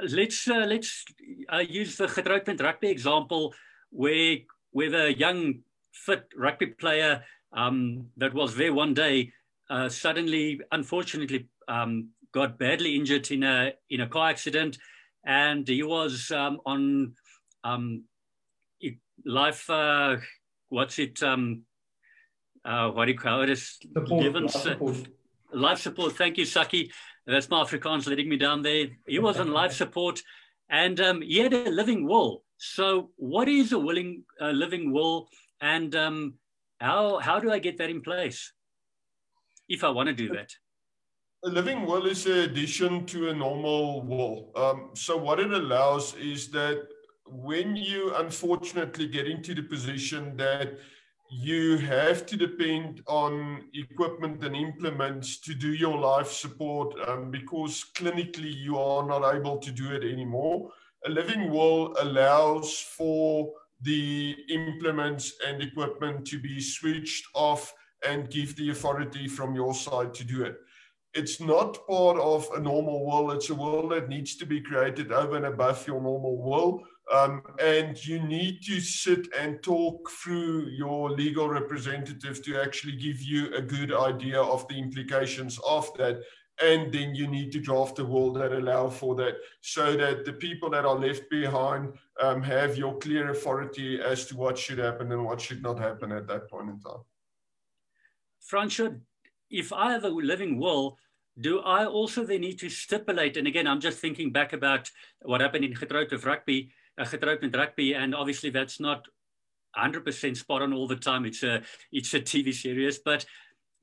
let's 0.09 0.49
uh, 0.49 0.67
let's 0.69 1.05
uh, 1.53 1.59
use 1.59 1.97
the 1.97 2.07
Getroud 2.07 2.47
met 2.47 2.61
rugby 2.61 2.89
example, 2.89 3.55
where 3.91 4.39
where 4.71 4.91
the 4.91 5.19
young 5.19 5.61
fit 5.93 6.27
rugby 6.37 6.67
player 6.67 7.25
um, 7.53 8.07
that 8.17 8.33
was 8.33 8.55
there 8.55 8.73
one 8.73 8.95
day 8.95 9.33
uh, 9.71 9.89
suddenly, 9.89 10.61
unfortunately, 10.73 11.49
um, 11.69 12.09
got 12.33 12.59
badly 12.59 12.97
injured 12.97 13.31
in 13.31 13.43
a 13.43 13.73
in 13.89 14.01
a 14.01 14.09
car 14.09 14.31
accident, 14.31 14.79
and 15.25 15.67
he 15.67 15.83
was 15.83 16.31
um, 16.31 16.61
on 16.67 17.15
um, 17.65 18.05
life. 19.25 19.69
Uh, 19.69 20.17
what's 20.69 20.99
it? 20.99 21.23
Um, 21.23 21.63
uh, 22.65 22.91
what 22.91 23.07
do 23.07 23.13
you 23.13 23.19
call 23.19 23.43
it? 23.43 23.57
Support, 23.57 24.35
life 24.35 24.51
support. 24.51 24.97
life 25.53 25.81
support. 25.81 26.13
Thank 26.17 26.39
you, 26.39 26.45
Saki. 26.45 26.93
That's 27.27 27.49
my 27.49 27.63
Afrikaans 27.63 28.07
letting 28.07 28.29
me 28.29 28.37
down 28.37 28.63
there. 28.63 28.87
He 29.07 29.19
was 29.19 29.39
on 29.39 29.51
life 29.53 29.73
support, 29.73 30.23
and 30.69 31.01
um, 31.01 31.23
he 31.23 31.39
had 31.39 31.53
a 31.53 31.71
living 31.71 32.07
will. 32.07 32.45
So, 32.59 33.11
what 33.17 33.49
is 33.49 33.73
a 33.73 33.79
willing 33.79 34.25
uh, 34.41 34.51
living 34.51 34.93
will, 34.93 35.29
and 35.61 35.95
um, 35.95 36.35
how 36.81 37.19
how 37.19 37.41
do 37.41 37.51
I 37.51 37.59
get 37.59 37.79
that 37.79 37.91
in 37.91 38.03
place 38.03 38.53
if 39.69 39.85
I 39.85 39.91
want 39.91 40.09
to 40.09 40.15
do 40.15 40.29
that? 40.31 40.51
A 41.43 41.49
living 41.49 41.87
will 41.87 42.05
is 42.05 42.27
an 42.27 42.41
addition 42.41 43.07
to 43.07 43.31
a 43.31 43.35
normal 43.35 44.03
will. 44.03 44.51
Um, 44.55 44.91
so, 44.93 45.17
what 45.17 45.41
it 45.41 45.51
allows 45.51 46.15
is 46.17 46.49
that 46.49 46.87
when 47.27 47.77
you 47.77 48.15
unfortunately 48.17 49.07
get 49.07 49.27
into 49.27 49.55
the 49.55 49.63
position 49.63 50.37
that 50.37 50.79
you 51.31 51.79
have 51.79 52.27
to 52.27 52.37
depend 52.37 53.01
on 53.07 53.63
equipment 53.73 54.45
and 54.45 54.55
implements 54.55 55.39
to 55.39 55.55
do 55.55 55.73
your 55.73 55.97
life 55.97 56.31
support 56.31 56.95
um, 57.09 57.31
because 57.31 57.87
clinically 57.95 58.55
you 58.55 58.79
are 58.79 59.07
not 59.07 59.35
able 59.35 59.57
to 59.59 59.71
do 59.71 59.93
it 59.93 60.05
anymore. 60.05 60.71
A 61.07 61.11
living 61.11 61.51
will 61.51 61.95
allows 62.01 62.81
for 62.81 63.51
the 63.81 64.37
implements 64.51 65.33
and 65.47 65.63
equipment 65.63 66.27
to 66.27 66.39
be 66.39 66.61
switched 66.61 67.25
off 67.33 67.73
and 68.07 68.29
give 68.29 68.55
the 68.57 68.71
authority 68.71 69.27
from 69.27 69.55
your 69.55 69.73
side 69.73 70.13
to 70.13 70.25
do 70.25 70.43
it. 70.43 70.59
It's 71.13 71.41
not 71.41 71.87
part 71.89 72.19
of 72.19 72.49
a 72.55 72.61
normal 72.61 73.05
will. 73.05 73.33
It's 73.33 73.51
a 73.51 73.55
will 73.55 73.89
that 73.89 74.09
needs 74.09 74.37
to 74.37 74.47
be 74.47 74.61
created 74.61 75.11
over 75.11 75.37
and 75.37 75.47
above 75.47 75.85
your 75.87 76.01
normal 76.01 76.41
will. 76.41 76.85
Um, 77.13 77.43
and 77.61 77.97
you 78.07 78.21
need 78.21 78.63
to 78.63 78.81
sit 78.81 79.27
and 79.37 79.61
talk 79.63 80.09
through 80.11 80.69
your 80.69 81.11
legal 81.11 81.49
representative 81.49 82.45
to 82.45 82.63
actually 82.63 82.97
give 82.97 83.21
you 83.21 83.53
a 83.55 83.61
good 83.61 83.93
idea 83.93 84.41
of 84.41 84.69
the 84.69 84.79
implications 84.79 85.59
of 85.67 85.93
that. 85.99 86.23
And 86.63 86.93
then 86.93 87.15
you 87.15 87.27
need 87.27 87.51
to 87.53 87.61
draft 87.61 87.99
a 87.99 88.05
will 88.05 88.33
that 88.35 88.53
allow 88.53 88.89
for 88.89 89.17
that 89.17 89.39
so 89.63 89.97
that 89.97 90.25
the 90.25 90.35
people 90.35 90.71
that 90.71 90.85
are 90.85 90.95
left 90.95 91.29
behind 91.31 91.95
um, 92.23 92.43
have 92.43 92.77
your 92.77 92.99
clear 92.99 93.31
authority 93.31 94.01
as 94.01 94.27
to 94.27 94.37
what 94.37 94.57
should 94.57 94.79
happen 94.79 95.11
and 95.11 95.25
what 95.25 95.41
should 95.41 95.63
not 95.63 95.79
happen 95.81 96.13
at 96.13 96.29
that 96.29 96.49
point 96.49 96.69
in 96.69 96.79
time. 96.79 97.03
Francois, 98.41 98.91
if 99.51 99.73
I 99.73 99.93
have 99.93 100.05
a 100.05 100.09
living 100.09 100.59
will, 100.59 100.97
do 101.41 101.61
I 101.61 101.87
also 101.87 102.25
then 102.25 102.43
need 102.43 102.59
to 102.61 102.69
stipulate, 102.69 103.37
and 103.37 103.47
again, 103.47 103.67
I'm 103.67 103.81
just 103.81 103.99
thinking 103.99 104.33
back 104.33 104.53
about 104.53 104.91
what 105.23 105.41
happened 105.41 105.65
in 105.65 105.75
Getroud 105.75 106.13
of 106.13 106.25
Rugby, 106.25 106.73
uh, 106.99 107.05
Getroud 107.05 107.43
met 107.43 107.57
Rugby, 107.57 107.95
and 107.95 108.15
obviously 108.15 108.51
that's 108.51 108.81
not 108.81 109.07
100% 109.77 110.37
spot 110.37 110.63
on 110.63 110.73
all 110.73 110.89
the 110.89 110.97
time. 110.97 111.25
It's 111.25 111.43
a, 111.43 111.63
it's 111.93 112.13
a 112.15 112.21
TV 112.21 112.53
series, 112.53 112.99
but 112.99 113.25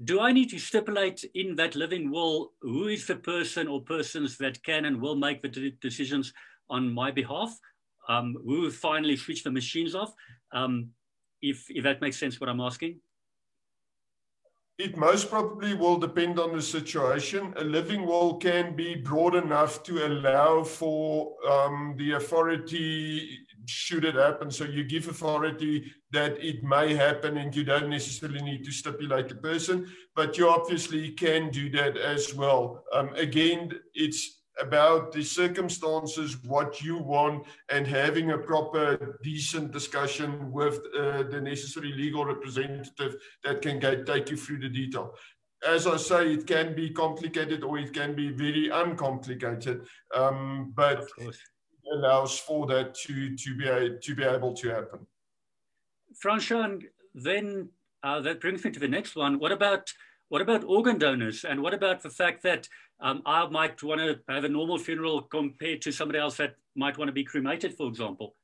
do 0.04 0.20
I 0.20 0.32
need 0.32 0.50
to 0.52 0.60
stipulate 0.60 1.24
in 1.34 1.56
that 1.56 1.76
living 1.76 2.12
will 2.12 2.54
who 2.62 2.88
is 2.88 3.08
the 3.08 3.16
person 3.16 3.68
or 3.68 3.82
persons 3.82 4.38
that 4.38 4.62
can 4.64 4.86
and 4.86 5.02
will 5.02 5.16
make 5.16 5.42
the 5.42 5.74
decisions 5.82 6.34
on 6.70 6.94
my 6.94 7.10
behalf? 7.10 7.58
Um, 8.08 8.36
who 8.46 8.70
finally 8.70 9.18
switch 9.18 9.44
the 9.44 9.52
machines 9.52 9.96
off? 9.96 10.14
Um, 10.54 10.90
if, 11.42 11.66
if 11.70 11.84
that 11.84 12.02
makes 12.02 12.18
sense, 12.18 12.40
what 12.40 12.50
I'm 12.50 12.62
asking. 12.62 13.00
It 14.78 14.96
most 14.96 15.32
probably 15.32 15.74
will 15.74 15.98
depend 15.98 16.40
on 16.40 16.56
the 16.56 16.62
situation. 16.62 17.52
A 17.58 17.64
living 17.64 18.06
will 18.06 18.36
can 18.36 18.76
be 18.76 18.96
broad 18.96 19.34
enough 19.34 19.82
to 19.84 20.06
allow 20.06 20.64
for 20.64 21.34
um, 21.50 21.96
the 21.98 22.12
authority 22.12 23.40
should 23.66 24.06
it 24.06 24.16
happen. 24.16 24.52
So 24.52 24.66
you 24.66 24.84
give 24.84 25.08
authority 25.08 25.92
that 26.12 26.38
it 26.44 26.64
may 26.64 26.94
happen 26.94 27.38
and 27.38 27.54
you 27.56 27.64
don't 27.64 27.90
necessarily 27.90 28.42
need 28.42 28.64
to 28.66 28.72
stipulate 28.72 29.30
the 29.30 29.36
person, 29.36 29.92
but 30.16 30.38
you 30.38 30.48
obviously 30.48 31.12
can 31.12 31.50
do 31.50 31.70
that 31.72 31.98
as 31.98 32.34
well. 32.36 32.84
Um, 32.94 33.14
again, 33.16 33.72
it's 33.96 34.37
about 34.62 35.12
the 35.12 35.24
circumstances, 35.24 36.38
what 36.44 36.82
you 36.82 36.98
want, 36.98 37.46
and 37.70 37.88
having 37.88 38.32
a 38.32 38.38
proper, 38.38 39.20
decent 39.24 39.72
discussion 39.72 40.52
with 40.52 40.80
uh, 40.98 41.24
the 41.24 41.42
necessary 41.42 41.92
legal 41.94 42.26
representative 42.26 43.16
that 43.44 43.62
can 43.62 43.80
get, 43.80 44.06
take 44.06 44.30
you 44.30 44.38
through 44.38 44.60
the 44.60 44.70
detail. 44.70 45.14
As 45.68 45.88
I 45.88 45.98
say, 45.98 46.34
it 46.34 46.46
can 46.46 46.76
be 46.76 46.92
complicated 46.92 47.64
or 47.64 47.80
it 47.80 47.94
can 47.94 48.16
be 48.16 48.30
very 48.30 48.70
uncomplicated, 48.70 49.88
um, 50.16 50.74
but 50.76 51.08
it 51.18 51.36
allows 51.94 52.38
for 52.40 52.68
that 52.68 52.94
to, 52.96 53.36
to, 53.36 53.58
be, 53.58 53.98
to 54.02 54.16
be 54.16 54.24
able 54.24 54.54
to 54.54 54.70
happen. 54.70 55.08
Francois, 56.20 56.78
then 57.14 57.70
uh, 58.04 58.22
that 58.22 58.40
brings 58.40 58.64
me 58.64 58.72
to 58.72 58.80
the 58.80 58.88
next 58.88 59.16
one. 59.16 59.40
What 59.40 59.52
about 59.52 59.92
what 60.30 60.42
about 60.42 60.64
organ 60.64 60.98
donors? 60.98 61.46
And 61.46 61.62
what 61.62 61.74
about 61.74 62.02
the 62.02 62.10
fact 62.10 62.44
that 62.44 62.68
um, 63.00 63.22
I 63.26 63.48
might 63.48 63.82
want 63.84 64.02
to 64.02 64.20
have 64.30 64.44
a 64.44 64.50
normal 64.50 64.78
funeral 64.78 65.22
compared 65.22 65.82
to 65.84 65.92
somebody 65.92 66.20
else 66.20 66.38
that 66.38 66.56
might 66.76 66.98
want 66.98 67.10
to 67.10 67.14
be 67.14 67.24
cremated, 67.24 67.76
for 67.76 67.88
example? 67.88 68.36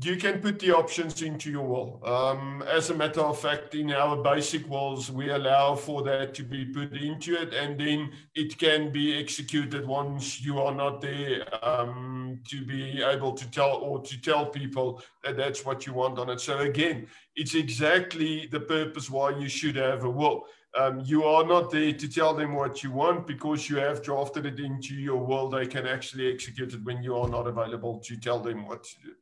You 0.00 0.16
can 0.16 0.40
put 0.40 0.60
the 0.60 0.70
options 0.70 1.22
into 1.22 1.50
your 1.50 1.66
will. 1.66 2.00
Um, 2.06 2.62
as 2.62 2.90
a 2.90 2.94
matter 2.94 3.20
of 3.20 3.40
fact, 3.40 3.74
in 3.74 3.90
our 3.90 4.22
basic 4.22 4.68
wills, 4.70 5.10
we 5.10 5.30
allow 5.30 5.74
for 5.74 6.04
that 6.04 6.34
to 6.34 6.44
be 6.44 6.66
put 6.66 6.92
into 6.92 7.34
it, 7.34 7.52
and 7.52 7.80
then 7.80 8.12
it 8.36 8.56
can 8.58 8.92
be 8.92 9.18
executed 9.18 9.84
once 9.84 10.40
you 10.40 10.60
are 10.60 10.72
not 10.72 11.00
there 11.00 11.42
um, 11.64 12.40
to 12.48 12.64
be 12.64 13.02
able 13.02 13.32
to 13.32 13.50
tell 13.50 13.78
or 13.78 14.00
to 14.02 14.20
tell 14.20 14.46
people 14.46 15.02
that 15.24 15.36
that's 15.36 15.64
what 15.64 15.84
you 15.84 15.94
want 15.94 16.20
on 16.20 16.30
it. 16.30 16.40
So 16.40 16.58
again, 16.58 17.08
it's 17.34 17.56
exactly 17.56 18.46
the 18.46 18.60
purpose 18.60 19.10
why 19.10 19.30
you 19.30 19.48
should 19.48 19.74
have 19.74 20.04
a 20.04 20.10
will. 20.10 20.44
Um, 20.76 21.00
you 21.00 21.24
are 21.24 21.44
not 21.44 21.72
there 21.72 21.92
to 21.92 22.08
tell 22.08 22.34
them 22.34 22.54
what 22.54 22.84
you 22.84 22.92
want 22.92 23.26
because 23.26 23.68
you 23.68 23.78
have 23.78 24.04
drafted 24.04 24.46
it 24.46 24.60
into 24.60 24.94
your 24.94 25.26
will. 25.26 25.48
They 25.48 25.66
can 25.66 25.88
actually 25.88 26.32
execute 26.32 26.72
it 26.74 26.84
when 26.84 27.02
you 27.02 27.16
are 27.16 27.28
not 27.28 27.48
available 27.48 27.98
to 28.04 28.16
tell 28.16 28.38
them 28.38 28.64
what 28.64 28.84
to 28.84 28.94
do. 29.02 29.12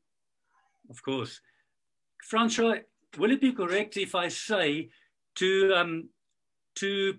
Of 0.91 1.03
course. 1.03 1.41
Francois, 2.23 2.79
will 3.19 3.31
it 3.31 3.41
be 3.41 3.53
correct 3.53 3.97
if 3.97 4.15
I 4.15 4.29
say 4.29 4.91
to, 5.37 5.75
um, 5.75 6.09
to, 6.77 7.15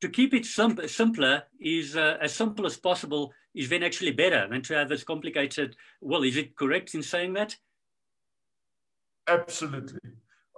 to 0.00 0.08
keep 0.08 0.34
it 0.34 0.46
simple, 0.46 0.88
simpler 0.88 1.44
is 1.60 1.96
uh, 1.96 2.18
as 2.20 2.34
simple 2.34 2.66
as 2.66 2.76
possible 2.76 3.32
is 3.54 3.68
then 3.68 3.82
actually 3.82 4.12
better 4.12 4.48
than 4.48 4.62
to 4.62 4.74
have 4.74 4.88
this 4.88 5.04
complicated 5.04 5.76
Well, 6.00 6.22
Is 6.22 6.36
it 6.36 6.56
correct 6.56 6.94
in 6.94 7.02
saying 7.02 7.34
that? 7.34 7.56
Absolutely. 9.28 9.98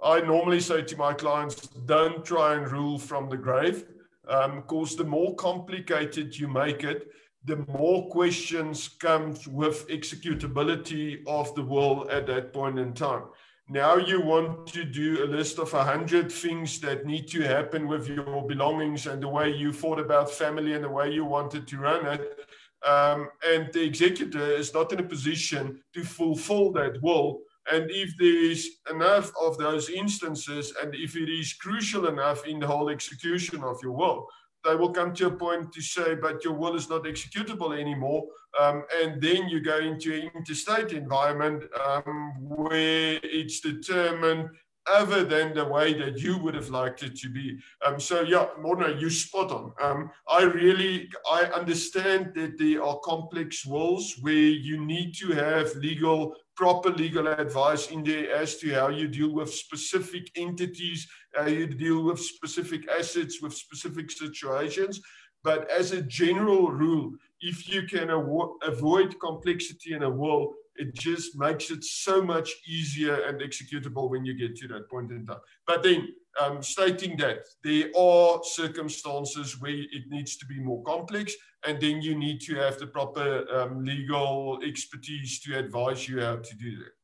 I 0.03 0.21
normally 0.21 0.59
say 0.59 0.81
to 0.81 0.97
my 0.97 1.13
clients, 1.13 1.67
don't 1.85 2.23
try 2.23 2.55
and 2.55 2.71
rule 2.71 2.97
from 2.97 3.29
the 3.29 3.37
grave, 3.37 3.85
because 4.23 4.91
um, 4.91 4.97
the 4.97 5.03
more 5.03 5.35
complicated 5.35 6.37
you 6.37 6.47
make 6.47 6.83
it, 6.83 7.07
the 7.45 7.57
more 7.67 8.09
questions 8.09 8.87
comes 8.87 9.47
with 9.47 9.87
executability 9.87 11.25
of 11.27 11.53
the 11.55 11.61
will 11.61 12.09
at 12.09 12.27
that 12.27 12.53
point 12.53 12.79
in 12.79 12.93
time. 12.93 13.23
Now 13.69 13.97
you 13.97 14.21
want 14.21 14.67
to 14.67 14.83
do 14.83 15.23
a 15.23 15.27
list 15.27 15.57
of 15.57 15.73
a 15.73 15.83
hundred 15.83 16.31
things 16.31 16.79
that 16.81 17.05
need 17.05 17.27
to 17.29 17.41
happen 17.41 17.87
with 17.87 18.07
your 18.07 18.47
belongings 18.47 19.07
and 19.07 19.21
the 19.21 19.27
way 19.27 19.51
you 19.51 19.73
thought 19.73 19.99
about 19.99 20.29
family 20.29 20.73
and 20.73 20.83
the 20.83 20.89
way 20.89 21.11
you 21.11 21.25
wanted 21.25 21.67
to 21.67 21.77
run 21.77 22.05
it. 22.05 22.39
Um, 22.85 23.29
and 23.47 23.73
the 23.73 23.83
executor 23.83 24.45
is 24.45 24.73
not 24.73 24.91
in 24.91 24.99
a 24.99 25.03
position 25.03 25.81
to 25.93 26.03
fulfill 26.03 26.71
that 26.73 27.01
will 27.01 27.41
and 27.71 27.89
if 27.89 28.15
there 28.17 28.51
is 28.51 28.77
enough 28.91 29.31
of 29.41 29.57
those 29.57 29.89
instances, 29.89 30.73
and 30.81 30.93
if 30.93 31.15
it 31.15 31.29
is 31.29 31.53
crucial 31.53 32.07
enough 32.07 32.45
in 32.45 32.59
the 32.59 32.67
whole 32.67 32.89
execution 32.89 33.63
of 33.63 33.79
your 33.81 33.93
will, 33.93 34.27
they 34.65 34.75
will 34.75 34.91
come 34.91 35.13
to 35.13 35.27
a 35.27 35.31
point 35.31 35.71
to 35.73 35.81
say, 35.81 36.15
but 36.15 36.43
your 36.43 36.53
will 36.53 36.75
is 36.75 36.89
not 36.89 37.03
executable 37.03 37.79
anymore. 37.79 38.25
Um, 38.59 38.83
and 39.01 39.21
then 39.21 39.47
you 39.47 39.61
go 39.61 39.77
into 39.77 40.13
an 40.13 40.31
intestate 40.35 40.91
environment 40.91 41.63
um, 41.85 42.33
where 42.39 43.19
it's 43.23 43.59
determined 43.59 44.49
other 44.87 45.23
than 45.23 45.53
the 45.53 45.65
way 45.65 45.93
that 45.93 46.19
you 46.19 46.37
would 46.37 46.53
have 46.53 46.69
liked 46.69 47.03
it 47.03 47.15
to 47.17 47.29
be. 47.29 47.57
Um, 47.85 47.99
so 47.99 48.21
yeah, 48.21 48.47
Morna, 48.61 48.99
you 48.99 49.09
spot 49.09 49.51
on. 49.51 49.73
Um, 49.81 50.11
I 50.29 50.43
really, 50.43 51.09
I 51.29 51.45
understand 51.45 52.33
that 52.35 52.57
there 52.57 52.83
are 52.83 52.99
complex 52.99 53.65
wills 53.65 54.15
where 54.21 54.33
you 54.33 54.85
need 54.85 55.13
to 55.15 55.31
have 55.31 55.75
legal 55.75 56.35
proper 56.55 56.89
legal 56.89 57.27
advice 57.27 57.91
in 57.91 58.03
there 58.03 58.33
as 58.33 58.57
to 58.57 58.73
how 58.73 58.87
you 58.87 59.07
deal 59.07 59.33
with 59.33 59.53
specific 59.53 60.31
entities, 60.35 61.07
how 61.35 61.47
you 61.47 61.67
deal 61.67 62.03
with 62.03 62.19
specific 62.19 62.87
assets, 62.89 63.41
with 63.41 63.53
specific 63.53 64.11
situations. 64.11 65.01
But 65.43 65.69
as 65.69 65.91
a 65.91 66.01
general 66.01 66.71
rule, 66.71 67.11
if 67.39 67.69
you 67.69 67.83
can 67.83 68.07
avo 68.07 68.53
avoid 68.63 69.19
complexity 69.19 69.93
in 69.93 70.03
a 70.03 70.09
will, 70.09 70.53
it 70.75 70.93
just 70.95 71.37
makes 71.37 71.69
it 71.71 71.83
so 71.83 72.21
much 72.21 72.49
easier 72.67 73.15
and 73.27 73.39
executable 73.41 74.09
when 74.09 74.25
you 74.25 74.33
get 74.33 74.55
to 74.57 74.67
that 74.69 74.89
point 74.89 75.11
in 75.11 75.25
time. 75.25 75.43
But 75.67 75.83
then 75.83 76.09
um, 76.41 76.61
stating 76.61 77.15
that 77.17 77.39
there 77.63 77.89
are 77.95 78.41
circumstances 78.43 79.61
where 79.61 79.71
it 79.97 80.03
needs 80.09 80.35
to 80.37 80.45
be 80.45 80.59
more 80.59 80.83
complex, 80.83 81.33
and 81.65 81.79
then 81.79 82.01
you 82.01 82.15
need 82.17 82.41
to 82.41 82.55
have 82.55 82.77
the 82.77 82.87
proper 82.87 83.45
um, 83.53 83.83
legal 83.85 84.59
expertise 84.65 85.39
to 85.41 85.57
advise 85.57 86.09
you 86.09 86.21
how 86.21 86.37
to 86.37 86.55
do 86.57 86.77
that. 86.79 86.94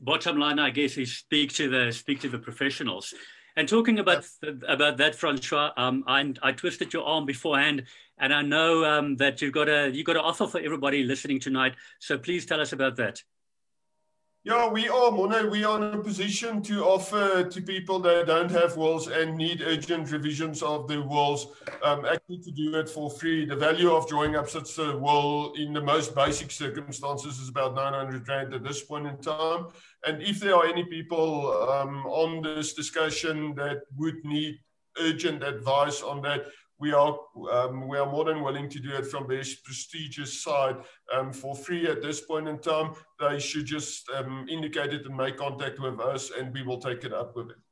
Bottom 0.00 0.38
line, 0.38 0.58
I 0.58 0.70
guess, 0.70 0.96
is 0.96 1.16
speak 1.16 1.52
to 1.54 1.68
the 1.68 1.92
speak 1.92 2.20
to 2.20 2.28
the 2.28 2.38
professionals. 2.38 3.14
And 3.56 3.68
talking 3.68 3.98
about 3.98 4.24
about 4.68 4.98
that, 4.98 5.16
Francois, 5.16 5.72
um, 5.76 6.04
I, 6.06 6.32
I 6.42 6.52
twisted 6.52 6.92
your 6.92 7.04
arm 7.04 7.26
beforehand, 7.26 7.84
and 8.18 8.32
I 8.32 8.42
know 8.42 8.84
um, 8.84 9.16
that 9.16 9.42
you've 9.42 9.52
got 9.52 9.68
a 9.68 9.90
you 9.90 10.04
got 10.04 10.16
an 10.16 10.22
offer 10.22 10.46
for 10.46 10.60
everybody 10.60 11.02
listening 11.02 11.40
tonight. 11.40 11.74
So 11.98 12.18
please 12.18 12.46
tell 12.46 12.60
us 12.60 12.72
about 12.72 12.96
that. 12.96 13.20
Yeah, 14.44 14.70
we 14.70 14.88
are, 14.88 15.10
Mona. 15.10 15.46
We 15.48 15.64
are 15.64 15.76
in 15.76 15.98
a 15.98 16.02
position 16.02 16.62
to 16.62 16.84
offer 16.84 17.42
to 17.42 17.60
people 17.60 17.98
that 17.98 18.28
don't 18.28 18.50
have 18.52 18.76
wills 18.76 19.08
and 19.08 19.36
need 19.36 19.60
urgent 19.60 20.10
revisions 20.12 20.62
of 20.62 20.86
their 20.86 21.02
wills, 21.02 21.48
um, 21.82 22.06
actually 22.06 22.38
to 22.38 22.52
do 22.52 22.76
it 22.76 22.88
for 22.88 23.10
free. 23.10 23.44
The 23.44 23.56
value 23.56 23.90
of 23.90 24.08
drawing 24.08 24.36
up 24.36 24.48
such 24.48 24.78
a 24.78 24.96
will 24.96 25.52
in 25.54 25.72
the 25.72 25.82
most 25.82 26.14
basic 26.14 26.52
circumstances 26.52 27.40
is 27.40 27.48
about 27.48 27.74
900 27.74 28.26
Rand 28.28 28.54
at 28.54 28.62
this 28.62 28.82
point 28.82 29.08
in 29.08 29.18
time. 29.18 29.66
And 30.06 30.22
if 30.22 30.40
there 30.40 30.54
are 30.54 30.66
any 30.66 30.84
people 30.84 31.68
um, 31.68 32.06
on 32.06 32.42
this 32.42 32.74
discussion 32.74 33.54
that 33.56 33.82
would 33.96 34.24
need 34.24 34.58
urgent 35.00 35.42
advice 35.42 36.02
on 36.02 36.22
that, 36.22 36.46
we 36.80 36.92
are 36.92 37.18
um, 37.50 37.88
we 37.88 37.98
are 37.98 38.10
more 38.10 38.24
than 38.24 38.42
willing 38.42 38.68
to 38.68 38.78
do 38.78 38.92
it 38.94 39.06
from 39.06 39.26
this 39.26 39.56
prestigious 39.56 40.42
side 40.42 40.76
um, 41.12 41.32
for 41.32 41.56
free 41.56 41.88
at 41.88 42.02
this 42.02 42.20
point 42.20 42.46
in 42.48 42.58
time. 42.58 42.94
They 43.18 43.40
should 43.40 43.66
just 43.66 44.08
um, 44.10 44.46
indicate 44.48 44.92
it 44.92 45.04
and 45.04 45.16
make 45.16 45.36
contact 45.36 45.80
with 45.80 45.98
us, 46.00 46.30
and 46.38 46.54
we 46.54 46.62
will 46.62 46.78
take 46.78 47.02
it 47.02 47.12
up 47.12 47.34
with 47.34 47.48
them. 47.48 47.62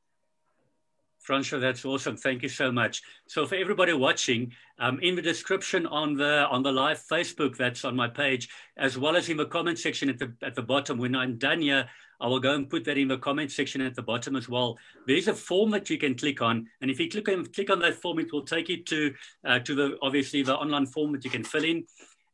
Francois, 1.27 1.59
that's 1.59 1.83
awesome. 1.83 2.15
Thank 2.15 2.41
you 2.41 2.47
so 2.47 2.71
much. 2.71 3.01
So 3.27 3.45
for 3.45 3.55
everybody 3.55 3.91
watching, 3.91 4.53
um, 4.79 4.97
in 5.01 5.13
the 5.13 5.21
description 5.21 5.85
on 5.85 6.15
the 6.15 6.47
on 6.47 6.63
the 6.63 6.71
live 6.71 7.03
Facebook 7.11 7.57
that's 7.57 7.83
on 7.83 7.97
my 7.97 8.07
page, 8.07 8.47
as 8.77 8.97
well 8.97 9.17
as 9.17 9.27
in 9.27 9.35
the 9.35 9.45
comment 9.45 9.77
section 9.77 10.07
at 10.07 10.19
the 10.19 10.33
at 10.41 10.55
the 10.55 10.61
bottom, 10.61 10.97
when 10.97 11.17
I'm 11.17 11.37
done 11.37 11.59
here, 11.59 11.85
I 12.21 12.27
will 12.27 12.39
go 12.39 12.55
and 12.55 12.69
put 12.69 12.85
that 12.85 12.97
in 12.97 13.09
the 13.09 13.17
comment 13.17 13.51
section 13.51 13.81
at 13.81 13.93
the 13.93 14.01
bottom 14.01 14.37
as 14.37 14.47
well. 14.47 14.77
There's 15.05 15.27
a 15.27 15.33
form 15.33 15.69
that 15.71 15.89
you 15.89 15.97
can 15.97 16.15
click 16.15 16.41
on, 16.41 16.65
and 16.79 16.89
if 16.89 16.97
you 16.97 17.09
click 17.09 17.27
on 17.27 17.45
click 17.47 17.69
on 17.69 17.79
that 17.79 17.95
form, 17.95 18.19
it 18.19 18.31
will 18.31 18.45
take 18.45 18.69
you 18.69 18.81
to 18.85 19.13
uh, 19.45 19.59
to 19.59 19.75
the 19.75 19.97
obviously 20.01 20.43
the 20.43 20.55
online 20.55 20.85
form 20.85 21.11
that 21.11 21.25
you 21.25 21.29
can 21.29 21.43
fill 21.43 21.65
in. 21.65 21.83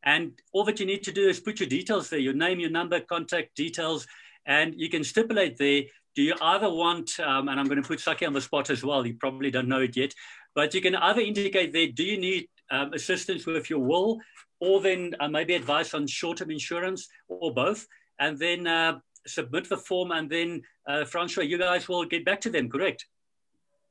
And 0.03 0.33
all 0.51 0.65
that 0.65 0.79
you 0.79 0.85
need 0.85 1.01
to 1.05 1.11
do 1.11 1.27
is 1.29 1.39
put 1.39 1.59
your 1.59 1.69
details 1.69 2.11
there, 2.11 2.19
your 2.19 2.33
name, 2.33 2.59
your 2.59 2.69
number, 2.69 2.99
contact 2.99 3.55
details, 3.55 4.05
and 4.45 4.75
you 4.77 4.89
can 4.89 5.03
stipulate 5.03 5.57
there 5.57 5.83
do 6.15 6.21
you 6.21 6.35
either 6.41 6.69
want, 6.69 7.19
um, 7.19 7.47
and 7.49 7.59
I'm 7.59 7.65
going 7.67 7.81
to 7.81 7.87
put 7.87 7.99
Saki 7.99 8.25
on 8.25 8.33
the 8.33 8.41
spot 8.41 8.69
as 8.69 8.83
well, 8.83 9.05
you 9.05 9.15
probably 9.15 9.51
don't 9.51 9.67
know 9.67 9.81
it 9.81 9.95
yet, 9.97 10.13
but 10.55 10.73
you 10.73 10.81
can 10.81 10.95
either 10.95 11.21
indicate 11.21 11.73
there, 11.73 11.87
do 11.87 12.03
you 12.03 12.17
need 12.17 12.47
um, 12.71 12.93
assistance 12.93 13.45
with 13.45 13.69
your 13.69 13.79
will, 13.79 14.19
or 14.59 14.81
then 14.81 15.13
uh, 15.19 15.27
maybe 15.27 15.53
advice 15.53 15.93
on 15.93 16.07
short-term 16.07 16.51
insurance, 16.51 17.07
or 17.27 17.53
both, 17.53 17.87
and 18.19 18.37
then 18.37 18.67
uh, 18.67 18.99
submit 19.25 19.67
the 19.69 19.77
form, 19.77 20.11
and 20.11 20.29
then 20.29 20.61
uh, 20.87 21.03
Francois, 21.05 21.43
you 21.43 21.57
guys 21.57 21.87
will 21.87 22.05
get 22.05 22.25
back 22.25 22.41
to 22.41 22.49
them, 22.49 22.69
correct? 22.69 23.05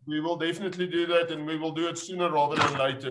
We 0.06 0.20
will 0.20 0.36
definitely 0.36 0.86
do 0.86 1.06
that, 1.06 1.30
and 1.30 1.46
we 1.46 1.56
will 1.58 1.72
do 1.72 1.88
it 1.88 1.98
sooner 1.98 2.30
rather 2.30 2.56
than 2.56 2.78
later. 2.78 3.10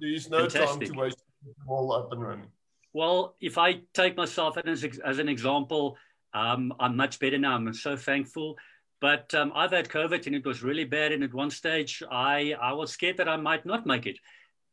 There 0.00 0.12
is 0.12 0.28
no 0.28 0.48
Fantastic. 0.48 0.88
time 0.88 0.94
to 0.94 1.00
waste 1.00 1.22
all 1.66 1.92
up 1.92 2.12
and 2.12 2.22
running. 2.22 2.46
Well, 2.92 3.36
if 3.40 3.58
I 3.58 3.80
take 3.92 4.16
myself 4.16 4.56
as, 4.64 4.84
as 5.04 5.18
an 5.18 5.28
example, 5.28 5.96
um, 6.36 6.72
I'm 6.78 6.96
much 6.96 7.18
better 7.18 7.38
now. 7.38 7.54
I'm 7.54 7.72
so 7.72 7.96
thankful. 7.96 8.56
But 9.00 9.34
um, 9.34 9.52
I've 9.54 9.72
had 9.72 9.88
COVID 9.88 10.26
and 10.26 10.34
it 10.34 10.44
was 10.44 10.62
really 10.62 10.84
bad. 10.84 11.12
And 11.12 11.22
at 11.22 11.34
one 11.34 11.50
stage, 11.50 12.02
I, 12.10 12.54
I 12.60 12.72
was 12.72 12.90
scared 12.92 13.18
that 13.18 13.28
I 13.28 13.36
might 13.36 13.64
not 13.66 13.86
make 13.86 14.06
it. 14.06 14.18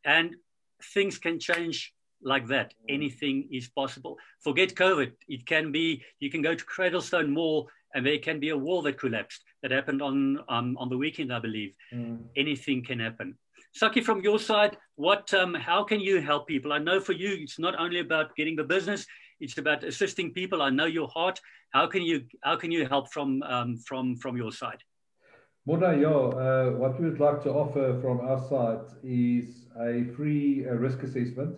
And 0.05 0.35
things 0.93 1.17
can 1.17 1.39
change 1.39 1.93
like 2.21 2.47
that. 2.47 2.73
Anything 2.87 3.49
is 3.51 3.67
possible. 3.67 4.17
Forget 4.41 4.75
COVID. 4.75 5.11
It 5.27 5.45
can 5.45 5.71
be, 5.71 6.03
you 6.19 6.29
can 6.29 6.41
go 6.41 6.55
to 6.55 6.65
Cradlestone 6.65 7.29
Mall 7.29 7.69
and 7.93 8.05
there 8.05 8.17
can 8.17 8.39
be 8.39 8.49
a 8.49 8.57
wall 8.57 8.81
that 8.83 8.99
collapsed. 8.99 9.43
That 9.61 9.71
happened 9.71 10.01
on, 10.01 10.39
um, 10.49 10.77
on 10.77 10.89
the 10.89 10.97
weekend, 10.97 11.33
I 11.33 11.39
believe. 11.39 11.75
Mm. 11.93 12.19
Anything 12.35 12.83
can 12.83 12.99
happen. 12.99 13.37
Saki, 13.73 14.01
from 14.01 14.21
your 14.21 14.39
side, 14.39 14.77
what, 14.95 15.33
um, 15.33 15.53
how 15.53 15.83
can 15.83 15.99
you 15.99 16.21
help 16.21 16.47
people? 16.47 16.71
I 16.71 16.77
know 16.77 16.99
for 16.99 17.13
you, 17.13 17.37
it's 17.41 17.59
not 17.59 17.79
only 17.79 17.99
about 17.99 18.35
getting 18.35 18.55
the 18.55 18.63
business, 18.63 19.05
it's 19.43 19.57
about 19.57 19.83
assisting 19.83 20.31
people. 20.31 20.61
I 20.61 20.69
know 20.69 20.85
your 20.85 21.07
heart. 21.09 21.39
How 21.71 21.85
can 21.87 22.01
you 22.01 22.23
how 22.41 22.55
can 22.55 22.71
you 22.71 22.87
help 22.87 23.11
from 23.11 23.43
um, 23.43 23.77
from 23.77 24.15
from 24.15 24.37
your 24.37 24.51
side? 24.51 24.81
Mornay, 25.67 26.03
uh, 26.03 26.77
what 26.77 26.99
we 26.99 27.09
would 27.09 27.19
like 27.19 27.41
to 27.43 27.51
offer 27.51 27.99
from 28.01 28.19
our 28.21 28.41
side 28.49 28.85
is 29.03 29.65
a 29.79 30.03
free 30.15 30.65
uh, 30.67 30.73
risk 30.73 31.03
assessment. 31.03 31.57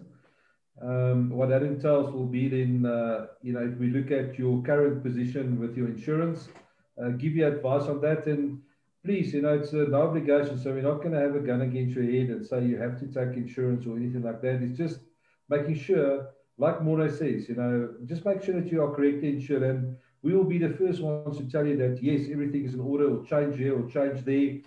Um, 0.82 1.30
what 1.30 1.50
that 1.50 1.64
entails 1.64 2.14
will 2.14 2.28
be 2.28 2.50
then, 2.50 2.86
uh, 2.86 3.28
you 3.42 3.54
know, 3.54 3.64
if 3.66 3.80
we 3.80 3.88
look 3.88 4.12
at 4.12 4.38
your 4.38 4.62
current 4.62 5.02
position 5.02 5.58
with 5.60 5.76
your 5.78 5.88
insurance, 5.88 6.50
uh, 7.02 7.10
give 7.10 7.34
you 7.34 7.48
advice 7.48 7.84
on 7.84 8.02
that. 8.02 8.28
And 8.28 8.62
please, 9.04 9.34
you 9.34 9.42
know, 9.42 9.58
it's 9.58 9.74
an 9.74 9.96
obligation. 9.96 10.60
So 10.60 10.72
we're 10.74 10.82
not 10.82 11.02
going 11.02 11.14
to 11.14 11.22
have 11.22 11.36
a 11.36 11.40
gun 11.40 11.62
against 11.62 11.96
your 11.96 12.04
head 12.04 12.30
and 12.30 12.46
say 12.46 12.64
you 12.64 12.78
have 12.78 13.00
to 13.00 13.08
take 13.08 13.38
insurance 13.38 13.88
or 13.88 13.96
anything 13.96 14.22
like 14.22 14.42
that. 14.42 14.62
It's 14.62 14.78
just 14.78 15.00
making 15.50 15.80
sure 15.80 16.28
like 16.58 16.82
Mornay 16.82 17.10
says, 17.10 17.50
you 17.50 17.56
know, 17.56 17.90
just 18.06 18.26
make 18.26 18.42
sure 18.42 18.60
that 18.60 18.72
you 18.72 18.82
are 18.84 18.96
correctly 18.96 19.30
insured. 19.30 19.64
And 19.64 19.98
we 20.22 20.34
will 20.34 20.46
be 20.46 20.58
the 20.58 20.70
first 20.70 21.02
ones 21.02 21.38
to 21.38 21.46
tell 21.50 21.66
you 21.66 21.78
that, 21.78 22.02
yes, 22.02 22.28
everything 22.32 22.66
is 22.66 22.74
in 22.74 22.80
order, 22.80 23.14
or 23.14 23.26
change 23.26 23.58
here, 23.58 23.78
or 23.78 23.90
change 23.90 24.24
there. 24.24 24.60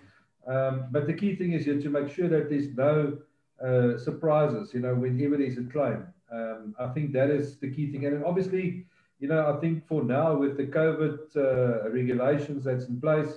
Um, 0.47 0.85
but 0.91 1.07
the 1.07 1.13
key 1.13 1.35
thing 1.35 1.53
is 1.53 1.65
here 1.65 1.81
to 1.81 1.89
make 1.89 2.09
sure 2.09 2.29
that 2.29 2.49
there's 2.49 2.69
no 2.75 3.17
uh, 3.63 3.97
surprises, 3.97 4.73
you 4.73 4.79
know, 4.79 4.95
whenever 4.95 5.37
there's 5.37 5.57
a 5.57 5.63
claim. 5.63 6.05
Um, 6.31 6.75
I 6.79 6.87
think 6.87 7.11
that 7.13 7.29
is 7.29 7.57
the 7.57 7.71
key 7.71 7.91
thing. 7.91 8.05
And 8.05 8.23
obviously, 8.23 8.85
you 9.19 9.27
know, 9.27 9.53
I 9.53 9.59
think 9.59 9.85
for 9.85 10.03
now, 10.03 10.35
with 10.37 10.57
the 10.57 10.67
COVID 10.67 11.35
uh, 11.35 11.89
regulations 11.89 12.63
that's 12.63 12.85
in 12.85 13.01
place, 13.01 13.33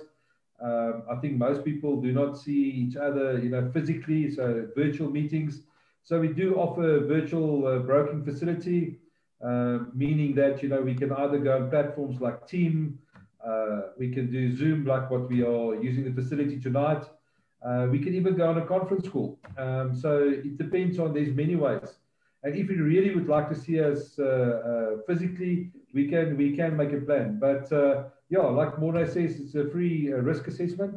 um, 0.61 1.03
I 1.09 1.15
think 1.15 1.37
most 1.37 1.65
people 1.65 1.99
do 1.99 2.13
not 2.13 2.37
see 2.37 2.69
each 2.69 2.95
other, 2.95 3.37
you 3.39 3.49
know, 3.49 3.69
physically. 3.73 4.31
So 4.31 4.67
virtual 4.75 5.09
meetings 5.09 5.61
so 6.03 6.19
we 6.19 6.27
do 6.27 6.55
offer 6.55 6.97
a 6.97 6.99
virtual 6.99 7.65
uh, 7.65 7.79
broking 7.79 8.25
facility, 8.25 8.99
uh, 9.43 9.79
meaning 9.93 10.35
that 10.35 10.61
you 10.61 10.67
know 10.67 10.81
we 10.81 10.93
can 10.93 11.13
either 11.13 11.39
go 11.39 11.55
on 11.55 11.69
platforms 11.69 12.19
like 12.19 12.45
Team, 12.45 12.99
uh, 13.45 13.83
we 13.97 14.11
can 14.11 14.29
do 14.29 14.55
Zoom 14.55 14.85
like 14.85 15.09
what 15.09 15.29
we 15.29 15.43
are 15.43 15.81
using 15.81 16.03
the 16.03 16.21
facility 16.21 16.59
tonight. 16.59 17.03
Uh, 17.65 17.87
we 17.89 17.99
can 17.99 18.13
even 18.13 18.35
go 18.35 18.49
on 18.49 18.57
a 18.57 18.65
conference 18.65 19.07
call. 19.07 19.39
Um, 19.57 19.95
so 19.95 20.27
it 20.27 20.57
depends 20.57 20.99
on 20.99 21.13
there's 21.13 21.33
many 21.33 21.55
ways. 21.55 21.95
And 22.43 22.53
if 22.53 22.69
you 22.69 22.83
really 22.83 23.15
would 23.15 23.29
like 23.29 23.47
to 23.47 23.55
see 23.55 23.79
us 23.79 24.19
uh, 24.19 24.23
uh, 24.23 24.97
physically, 25.07 25.71
we 25.93 26.09
can 26.09 26.35
we 26.35 26.53
can 26.53 26.75
make 26.75 26.91
a 26.91 26.99
plan. 26.99 27.39
But 27.39 27.71
yeah, 28.29 28.39
like 28.39 28.77
Mornay 28.77 29.05
says, 29.05 29.39
it's 29.39 29.55
a 29.55 29.69
free 29.69 30.11
risk 30.11 30.47
assessment. 30.47 30.95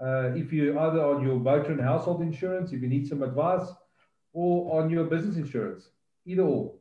if 0.00 0.52
you 0.52 0.78
either 0.78 1.02
on 1.04 1.24
your 1.26 1.40
motor 1.40 1.72
and 1.72 1.80
household 1.80 2.22
insurance, 2.22 2.72
if 2.72 2.80
you 2.80 2.88
need 2.88 3.08
some 3.08 3.24
advice 3.24 3.66
or 4.36 4.82
on 4.82 4.90
your 4.90 5.04
business 5.04 5.36
insurance, 5.36 5.88
either 6.26 6.42
or. 6.42 6.74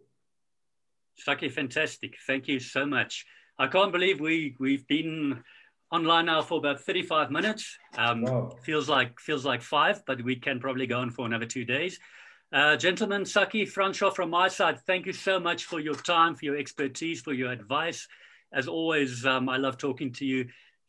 Saki, 1.15 1.47
fantastic. 1.47 2.17
Thank 2.27 2.49
you 2.49 2.59
so 2.59 2.85
much. 2.85 3.25
I 3.57 3.67
can't 3.67 3.93
believe 3.93 4.19
we, 4.19 4.57
we've 4.59 4.85
been 4.85 5.41
online 5.89 6.25
now 6.25 6.41
for 6.41 6.57
about 6.57 6.81
35 6.81 7.31
minutes. 7.31 7.77
Um, 7.97 8.23
wow. 8.23 8.57
Feels 8.63 8.89
like 8.89 9.17
feels 9.21 9.45
like 9.45 9.61
five, 9.61 10.03
but 10.05 10.21
we 10.21 10.35
can 10.35 10.59
probably 10.59 10.85
go 10.85 10.99
on 10.99 11.09
for 11.11 11.25
another 11.25 11.45
two 11.45 11.63
days. 11.63 11.97
Uh, 12.51 12.75
gentlemen, 12.75 13.23
Saki, 13.23 13.65
Francois, 13.65 14.09
from 14.09 14.29
my 14.29 14.49
side, 14.49 14.81
thank 14.81 15.05
you 15.05 15.13
so 15.13 15.39
much 15.39 15.63
for 15.63 15.79
your 15.79 15.95
time, 15.95 16.35
for 16.35 16.43
your 16.43 16.57
expertise, 16.57 17.21
for 17.21 17.33
your 17.33 17.51
advice. 17.53 18.05
As 18.53 18.67
always, 18.67 19.25
um, 19.25 19.47
I 19.47 19.55
love 19.55 19.77
talking 19.77 20.11
to 20.13 20.25
you. 20.25 20.47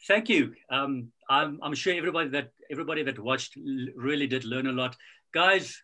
Thank 0.09 0.29
you. 0.29 0.55
Um, 0.68 1.12
I'm, 1.31 1.61
I'm, 1.62 1.74
sure 1.74 1.94
everybody 1.94 2.29
that 2.31 2.50
everybody 2.70 3.05
that 3.05 3.18
watched 3.18 3.57
really 3.94 4.26
did 4.26 4.44
learn 4.44 4.66
a 4.66 4.72
lot. 4.72 4.96
Guys, 5.33 5.83